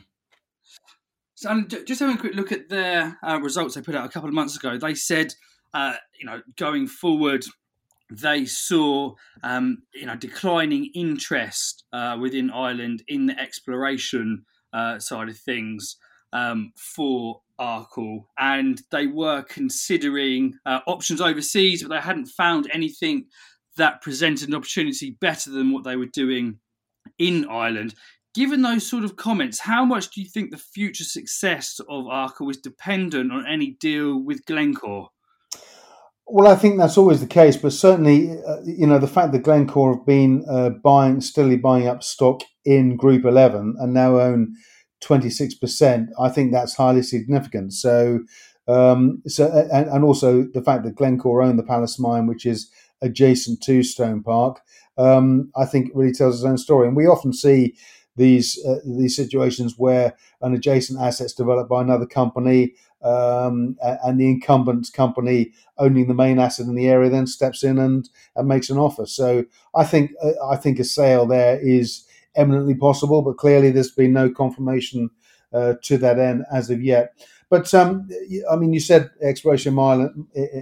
So, 1.36 1.60
just 1.64 2.02
having 2.02 2.18
a 2.18 2.20
quick 2.20 2.36
look 2.36 2.52
at 2.52 2.70
their 2.70 3.18
uh, 3.24 3.40
results 3.42 3.74
they 3.74 3.82
put 3.82 3.96
out 3.96 4.06
a 4.06 4.10
couple 4.10 4.30
of 4.30 4.36
months 4.36 4.56
ago, 4.56 4.78
they 4.78 4.94
said, 4.94 5.34
uh, 5.74 5.96
you 6.20 6.24
know, 6.24 6.42
going 6.56 6.86
forward, 6.86 7.46
they 8.12 8.46
saw, 8.46 9.16
um, 9.42 9.82
you 9.92 10.06
know, 10.06 10.16
declining 10.16 10.92
interest 10.94 11.86
uh, 11.94 12.16
within 12.22 12.52
Ireland 12.52 13.02
in 13.08 13.26
the 13.26 13.40
exploration 13.40 14.46
uh, 14.74 15.00
side 15.00 15.30
of 15.30 15.38
things. 15.38 15.98
um, 16.34 16.72
for 16.76 17.42
Arkle, 17.60 18.26
and 18.38 18.82
they 18.92 19.08
were 19.08 19.44
considering 19.44 20.56
uh, 20.66 20.80
options 20.88 21.22
overseas, 21.22 21.84
but 21.84 21.90
they 21.90 22.02
hadn't 22.02 22.28
found 22.28 22.70
anything 22.74 23.26
that 23.78 24.02
presented 24.02 24.50
an 24.50 24.56
opportunity 24.56 25.18
better 25.22 25.50
than 25.50 25.72
what 25.72 25.84
they 25.84 25.96
were 25.96 26.08
doing 26.08 26.60
in 27.18 27.46
Ireland. 27.50 27.96
Given 28.34 28.62
those 28.62 28.88
sort 28.88 29.04
of 29.04 29.18
comments, 29.18 29.60
how 29.60 29.84
much 29.84 30.12
do 30.12 30.22
you 30.22 30.28
think 30.28 30.52
the 30.52 30.58
future 30.58 31.04
success 31.04 31.80
of 31.90 32.06
Arkle 32.06 32.50
is 32.50 32.58
dependent 32.58 33.32
on 33.32 33.46
any 33.46 33.72
deal 33.72 34.18
with 34.18 34.46
Glencore? 34.46 35.10
Well, 36.26 36.48
I 36.50 36.56
think 36.56 36.78
that's 36.78 36.98
always 36.98 37.20
the 37.20 37.28
case, 37.28 37.58
but 37.58 37.74
certainly, 37.74 38.32
uh, 38.48 38.62
you 38.64 38.88
know, 38.88 39.00
the 39.00 39.08
fact 39.08 39.34
that 39.34 39.44
Glencore 39.44 39.96
have 39.96 40.06
been 40.06 40.46
uh, 40.50 40.70
buying, 40.70 41.20
steadily 41.20 41.58
buying 41.58 41.88
up 41.88 42.04
stock 42.04 42.42
in 42.66 42.96
Group 42.96 43.26
11 43.26 43.76
and 43.80 43.94
now 43.94 44.20
own 44.20 44.56
26%, 45.02 46.08
I 46.20 46.30
think 46.30 46.52
that's 46.52 46.76
highly 46.76 47.02
significant. 47.02 47.74
So, 47.74 48.20
um, 48.68 49.22
so 49.28 49.48
and, 49.74 49.90
and, 49.90 50.04
also 50.04 50.44
the 50.44 50.62
fact 50.62 50.84
that 50.84 50.96
Glencore 50.96 51.42
own 51.42 51.58
the 51.58 51.64
Pallas 51.64 52.00
mine, 52.00 52.28
which 52.28 52.46
is 52.46 52.70
adjacent 53.02 53.62
to 53.64 53.82
Stone 53.82 54.24
Park, 54.24 54.62
um, 54.98 55.52
I 55.56 55.66
think 55.66 55.92
really 55.96 56.14
tells 56.14 56.36
its 56.36 56.46
own 56.46 56.58
story. 56.58 56.88
And 56.88 56.96
we 56.96 57.08
often 57.08 57.34
see 57.34 57.76
these 58.16 58.64
uh, 58.66 58.80
these 58.86 59.16
situations 59.16 59.76
where 59.78 60.16
an 60.42 60.54
adjacent 60.54 61.00
asset's 61.00 61.34
developed 61.34 61.70
by 61.70 61.82
another 61.82 62.06
company, 62.06 62.74
um, 63.04 63.78
and 63.82 64.20
the 64.20 64.30
incumbent 64.30 64.92
company 64.94 65.52
owning 65.78 66.08
the 66.08 66.14
main 66.14 66.40
asset 66.40 66.68
in 66.68 66.76
the 66.76 66.88
area 66.88 67.10
then 67.10 67.26
steps 67.26 67.64
in 67.64 67.80
and, 67.80 68.10
and 68.36 68.48
makes 68.48 68.70
an 68.70 68.78
offer. 68.78 69.06
So 69.06 69.46
I 69.76 69.84
think 69.84 70.12
uh, 70.24 70.34
I 70.46 70.56
think 70.56 70.80
a 70.80 70.84
sale 70.84 71.26
there 71.26 71.60
is 71.60 72.06
eminently 72.36 72.76
possible, 72.76 73.22
but 73.22 73.38
clearly 73.38 73.72
there's 73.72 73.92
been 73.92 74.14
no 74.14 74.30
confirmation 74.30 75.10
uh, 75.54 75.74
to 75.84 75.98
that 75.98 76.20
end 76.20 76.46
as 76.52 76.70
of 76.70 76.82
yet. 76.82 77.14
But 77.50 77.74
um, 77.74 78.08
I 78.50 78.56
mean, 78.56 78.74
you 78.74 78.80
said 78.80 79.10
exploration 79.22 79.74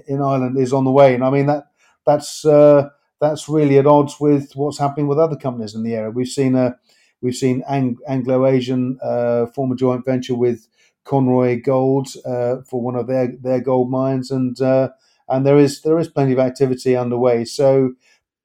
in 0.07 0.21
Ireland 0.21 0.57
is 0.57 0.73
on 0.73 0.85
the 0.85 0.91
way, 0.91 1.13
and 1.13 1.23
I 1.23 1.29
mean 1.29 1.45
that 1.47 1.65
that's 2.05 2.45
uh, 2.45 2.89
that's 3.21 3.47
really 3.49 3.77
at 3.77 3.87
odds 3.87 4.19
with 4.19 4.53
what's 4.55 4.77
happening 4.79 5.07
with 5.07 5.19
other 5.19 5.35
companies 5.35 5.75
in 5.75 5.83
the 5.83 5.93
area. 5.95 6.09
We've 6.09 6.27
seen 6.27 6.55
a 6.55 6.75
we've 7.21 7.35
seen 7.35 7.63
Ang- 7.67 7.97
Anglo 8.07 8.45
Asian 8.45 8.97
uh, 9.03 9.47
form 9.47 9.71
a 9.71 9.75
joint 9.75 10.05
venture 10.05 10.35
with 10.35 10.67
Conroy 11.05 11.61
Gold 11.61 12.07
uh, 12.25 12.57
for 12.69 12.81
one 12.81 12.95
of 12.95 13.07
their 13.07 13.33
their 13.39 13.61
gold 13.61 13.89
mines, 13.89 14.31
and 14.31 14.59
uh, 14.61 14.89
and 15.27 15.45
there 15.45 15.57
is 15.57 15.81
there 15.81 15.99
is 15.99 16.07
plenty 16.07 16.33
of 16.33 16.39
activity 16.39 16.95
underway. 16.95 17.45
So 17.45 17.93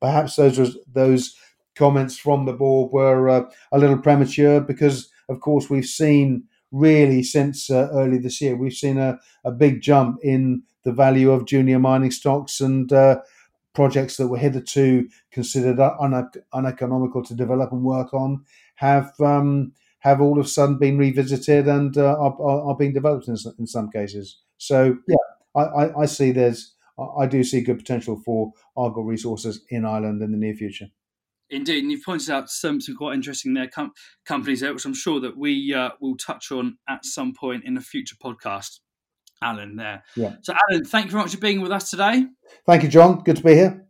perhaps 0.00 0.36
those 0.36 0.76
those 0.92 1.36
comments 1.74 2.16
from 2.16 2.44
the 2.44 2.52
board 2.52 2.92
were 2.92 3.28
uh, 3.28 3.42
a 3.72 3.78
little 3.78 3.98
premature 3.98 4.60
because, 4.60 5.10
of 5.28 5.40
course, 5.40 5.68
we've 5.68 5.86
seen 5.86 6.44
really 6.74 7.22
since 7.22 7.70
uh, 7.70 7.88
early 7.92 8.18
this 8.18 8.40
year 8.40 8.56
we've 8.56 8.72
seen 8.72 8.98
a, 8.98 9.16
a 9.44 9.52
big 9.52 9.80
jump 9.80 10.18
in 10.22 10.60
the 10.82 10.92
value 10.92 11.30
of 11.30 11.46
junior 11.46 11.78
mining 11.78 12.10
stocks 12.10 12.60
and 12.60 12.92
uh, 12.92 13.16
projects 13.74 14.16
that 14.16 14.26
were 14.26 14.38
hitherto 14.38 15.08
considered 15.30 15.78
un- 15.78 16.30
uneconomical 16.52 17.22
to 17.22 17.34
develop 17.34 17.70
and 17.70 17.84
work 17.84 18.12
on 18.12 18.44
have 18.74 19.12
um, 19.20 19.72
have 20.00 20.20
all 20.20 20.38
of 20.38 20.46
a 20.46 20.48
sudden 20.48 20.76
been 20.76 20.98
revisited 20.98 21.66
and 21.68 21.96
uh, 21.96 22.16
are, 22.18 22.40
are, 22.40 22.76
being 22.76 22.92
developed 22.92 23.26
in, 23.28 23.36
in 23.58 23.66
some 23.66 23.90
cases. 23.90 24.38
So 24.58 24.98
yeah, 25.08 25.16
I, 25.54 25.60
I, 25.62 26.00
I 26.02 26.06
see 26.06 26.32
there's 26.32 26.74
I 27.18 27.26
do 27.26 27.42
see 27.42 27.60
good 27.60 27.78
potential 27.78 28.20
for 28.24 28.52
Arkle 28.76 29.06
resources 29.06 29.64
in 29.70 29.84
Ireland 29.84 30.22
in 30.22 30.32
the 30.32 30.38
near 30.38 30.54
future. 30.54 30.86
Indeed, 31.50 31.82
and 31.82 31.92
you've 31.92 32.04
pointed 32.04 32.30
out 32.30 32.48
some, 32.48 32.80
some 32.80 32.96
quite 32.96 33.14
interesting 33.14 33.54
there 33.54 33.68
com- 33.68 33.92
companies 34.24 34.60
there, 34.60 34.72
which 34.72 34.84
I'm 34.84 34.94
sure 34.94 35.20
that 35.20 35.36
we 35.36 35.74
uh, 35.74 35.90
will 36.00 36.16
touch 36.16 36.50
on 36.50 36.78
at 36.88 37.04
some 37.04 37.34
point 37.34 37.64
in 37.64 37.76
a 37.76 37.80
future 37.80 38.16
podcast. 38.22 38.80
Alan, 39.42 39.76
there. 39.76 40.02
Yeah. 40.16 40.36
So, 40.42 40.54
Alan, 40.70 40.84
thank 40.84 41.06
you 41.06 41.12
very 41.12 41.24
much 41.24 41.34
for 41.34 41.40
being 41.40 41.60
with 41.60 41.72
us 41.72 41.90
today. 41.90 42.24
Thank 42.66 42.82
you, 42.82 42.88
John. 42.88 43.22
Good 43.22 43.36
to 43.36 43.42
be 43.42 43.54
here. 43.54 43.86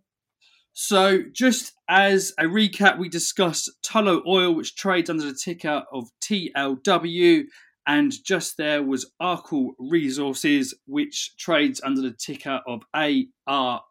So, 0.72 1.22
just 1.32 1.72
as 1.88 2.32
a 2.38 2.44
recap, 2.44 2.98
we 2.98 3.08
discussed 3.08 3.70
Tullow 3.86 4.22
Oil, 4.26 4.52
which 4.52 4.74
trades 4.74 5.08
under 5.08 5.24
the 5.24 5.34
ticker 5.34 5.84
of 5.92 6.08
TLW, 6.20 7.44
and 7.86 8.12
just 8.24 8.56
there 8.56 8.82
was 8.82 9.12
Arkle 9.22 9.74
Resources, 9.78 10.74
which 10.86 11.36
trades 11.38 11.80
under 11.84 12.02
the 12.02 12.12
ticker 12.12 12.60
of 12.66 12.82
ARK. 12.92 13.82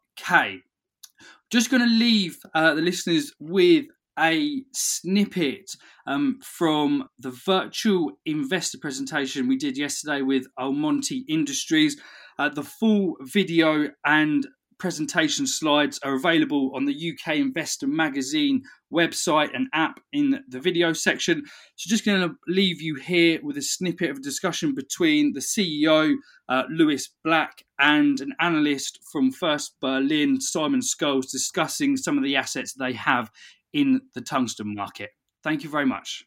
Just 1.51 1.69
going 1.69 1.83
to 1.83 1.89
leave 1.89 2.37
uh, 2.55 2.73
the 2.73 2.81
listeners 2.81 3.31
with 3.39 3.85
a 4.19 4.63
snippet 4.73 5.71
um, 6.05 6.39
from 6.43 7.07
the 7.19 7.31
virtual 7.31 8.11
investor 8.25 8.77
presentation 8.79 9.47
we 9.47 9.57
did 9.57 9.77
yesterday 9.77 10.21
with 10.21 10.45
Almonty 10.59 11.21
Industries. 11.27 11.99
Uh, 12.37 12.49
the 12.49 12.63
full 12.63 13.15
video 13.21 13.89
and 14.05 14.47
presentation 14.83 15.47
slides 15.47 15.97
are 16.03 16.15
available 16.15 16.69
on 16.75 16.83
the 16.83 17.13
UK 17.13 17.37
Investor 17.37 17.87
Magazine 17.87 18.61
website 18.91 19.49
and 19.55 19.69
app 19.71 19.97
in 20.11 20.43
the 20.49 20.59
video 20.59 20.91
section. 20.91 21.41
So, 21.77 21.89
just 21.89 22.03
going 22.03 22.19
to 22.19 22.35
leave 22.49 22.81
you 22.81 22.95
here 22.95 23.39
with 23.41 23.55
a 23.55 23.61
snippet 23.61 24.09
of 24.09 24.17
a 24.17 24.19
discussion 24.19 24.75
between 24.75 25.31
the 25.31 25.39
CEO, 25.39 26.15
uh, 26.49 26.63
Lewis 26.69 27.11
Black, 27.23 27.63
and 27.79 28.19
an 28.19 28.33
analyst 28.41 28.99
from 29.09 29.31
First 29.31 29.75
Berlin, 29.79 30.41
Simon 30.41 30.81
Scholes, 30.81 31.31
discussing 31.31 31.95
some 31.95 32.17
of 32.17 32.23
the 32.25 32.35
assets 32.35 32.73
they 32.73 32.91
have 32.91 33.31
in 33.71 34.01
the 34.15 34.21
tungsten 34.21 34.75
market. 34.75 35.11
Thank 35.45 35.63
you 35.63 35.69
very 35.69 35.85
much. 35.85 36.25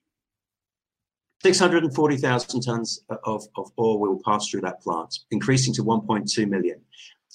640,000 1.42 2.62
tons 2.62 3.04
of, 3.24 3.46
of 3.58 3.70
ore 3.76 4.00
will 4.00 4.18
pass 4.24 4.48
through 4.48 4.62
that 4.62 4.80
plant, 4.80 5.18
increasing 5.30 5.74
to 5.74 5.84
1.2 5.84 6.48
million. 6.48 6.80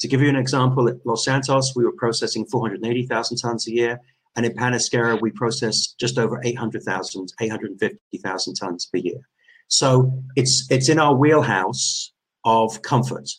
To 0.01 0.07
give 0.07 0.19
you 0.19 0.29
an 0.29 0.35
example, 0.35 0.89
at 0.89 1.05
Los 1.05 1.25
Santos, 1.25 1.75
we 1.75 1.85
were 1.85 1.91
processing 1.91 2.45
480,000 2.47 3.37
tons 3.37 3.67
a 3.67 3.71
year. 3.71 3.99
And 4.35 4.47
in 4.47 4.53
Panasqueira, 4.53 5.21
we 5.21 5.29
process 5.29 5.93
just 5.99 6.17
over 6.17 6.41
800,000, 6.43 7.33
850,000 7.39 8.53
tons 8.55 8.87
per 8.87 8.97
year. 8.97 9.19
So 9.67 10.11
it's, 10.35 10.65
it's 10.71 10.89
in 10.89 10.97
our 10.97 11.13
wheelhouse 11.13 12.13
of 12.45 12.81
comfort. 12.81 13.29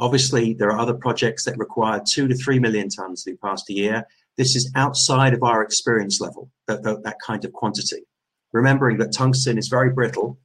Obviously, 0.00 0.54
there 0.54 0.70
are 0.70 0.78
other 0.78 0.94
projects 0.94 1.44
that 1.44 1.58
require 1.58 2.00
two 2.00 2.28
to 2.28 2.34
three 2.34 2.58
million 2.58 2.88
tons 2.88 3.24
to 3.24 3.36
be 3.36 3.38
a 3.80 3.82
year. 3.82 4.06
This 4.38 4.56
is 4.56 4.72
outside 4.74 5.34
of 5.34 5.42
our 5.42 5.62
experience 5.62 6.18
level, 6.18 6.50
that, 6.66 6.82
that, 6.82 7.02
that 7.04 7.16
kind 7.26 7.44
of 7.44 7.52
quantity. 7.52 8.06
Remembering 8.52 8.96
that 8.98 9.12
tungsten 9.12 9.58
is 9.58 9.68
very 9.68 9.90
brittle 9.90 10.38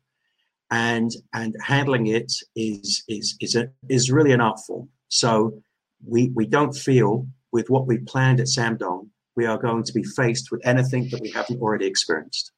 and, 0.69 1.11
and 1.33 1.55
handling 1.61 2.07
it 2.07 2.33
is, 2.57 3.05
is, 3.07 3.37
is, 3.39 3.55
a, 3.55 3.69
is 3.87 4.11
really 4.11 4.33
an 4.33 4.41
art 4.41 4.59
form. 4.67 4.89
So 5.11 5.61
we, 6.07 6.31
we 6.33 6.47
don't 6.47 6.73
feel 6.73 7.27
with 7.51 7.69
what 7.69 7.85
we 7.85 7.97
planned 7.99 8.39
at 8.39 8.47
Sangdong, 8.47 9.09
we 9.35 9.45
are 9.45 9.57
going 9.57 9.83
to 9.83 9.93
be 9.93 10.03
faced 10.03 10.51
with 10.51 10.65
anything 10.65 11.09
that 11.11 11.21
we 11.21 11.29
haven't 11.29 11.61
already 11.61 11.85
experienced. 11.85 12.51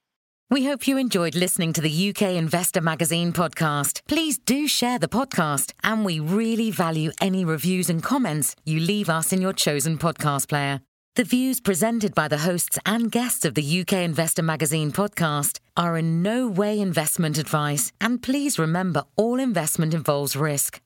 We 0.51 0.65
hope 0.65 0.87
you 0.87 0.97
enjoyed 0.97 1.33
listening 1.33 1.73
to 1.73 1.81
the 1.81 2.09
UK 2.09 2.33
Investor 2.33 2.79
Magazine 2.81 3.33
podcast. 3.33 4.01
Please 4.07 4.37
do 4.37 4.67
share 4.67 4.99
the 4.99 5.07
podcast, 5.07 5.71
and 5.83 6.05
we 6.05 6.19
really 6.19 6.69
value 6.69 7.11
any 7.19 7.43
reviews 7.43 7.89
and 7.89 8.03
comments 8.03 8.55
you 8.63 8.79
leave 8.79 9.09
us 9.09 9.33
in 9.33 9.41
your 9.41 9.53
chosen 9.53 9.97
podcast 9.97 10.49
player. 10.49 10.81
The 11.15 11.23
views 11.23 11.59
presented 11.59 12.13
by 12.13 12.27
the 12.27 12.39
hosts 12.39 12.77
and 12.85 13.11
guests 13.11 13.45
of 13.45 13.55
the 13.55 13.81
UK 13.81 13.93
Investor 13.93 14.43
Magazine 14.43 14.91
podcast 14.91 15.59
are 15.75 15.97
in 15.97 16.21
no 16.21 16.47
way 16.47 16.79
investment 16.79 17.39
advice, 17.39 17.91
and 17.99 18.21
please 18.21 18.59
remember 18.59 19.05
all 19.15 19.39
investment 19.39 19.95
involves 19.95 20.35
risk. 20.35 20.82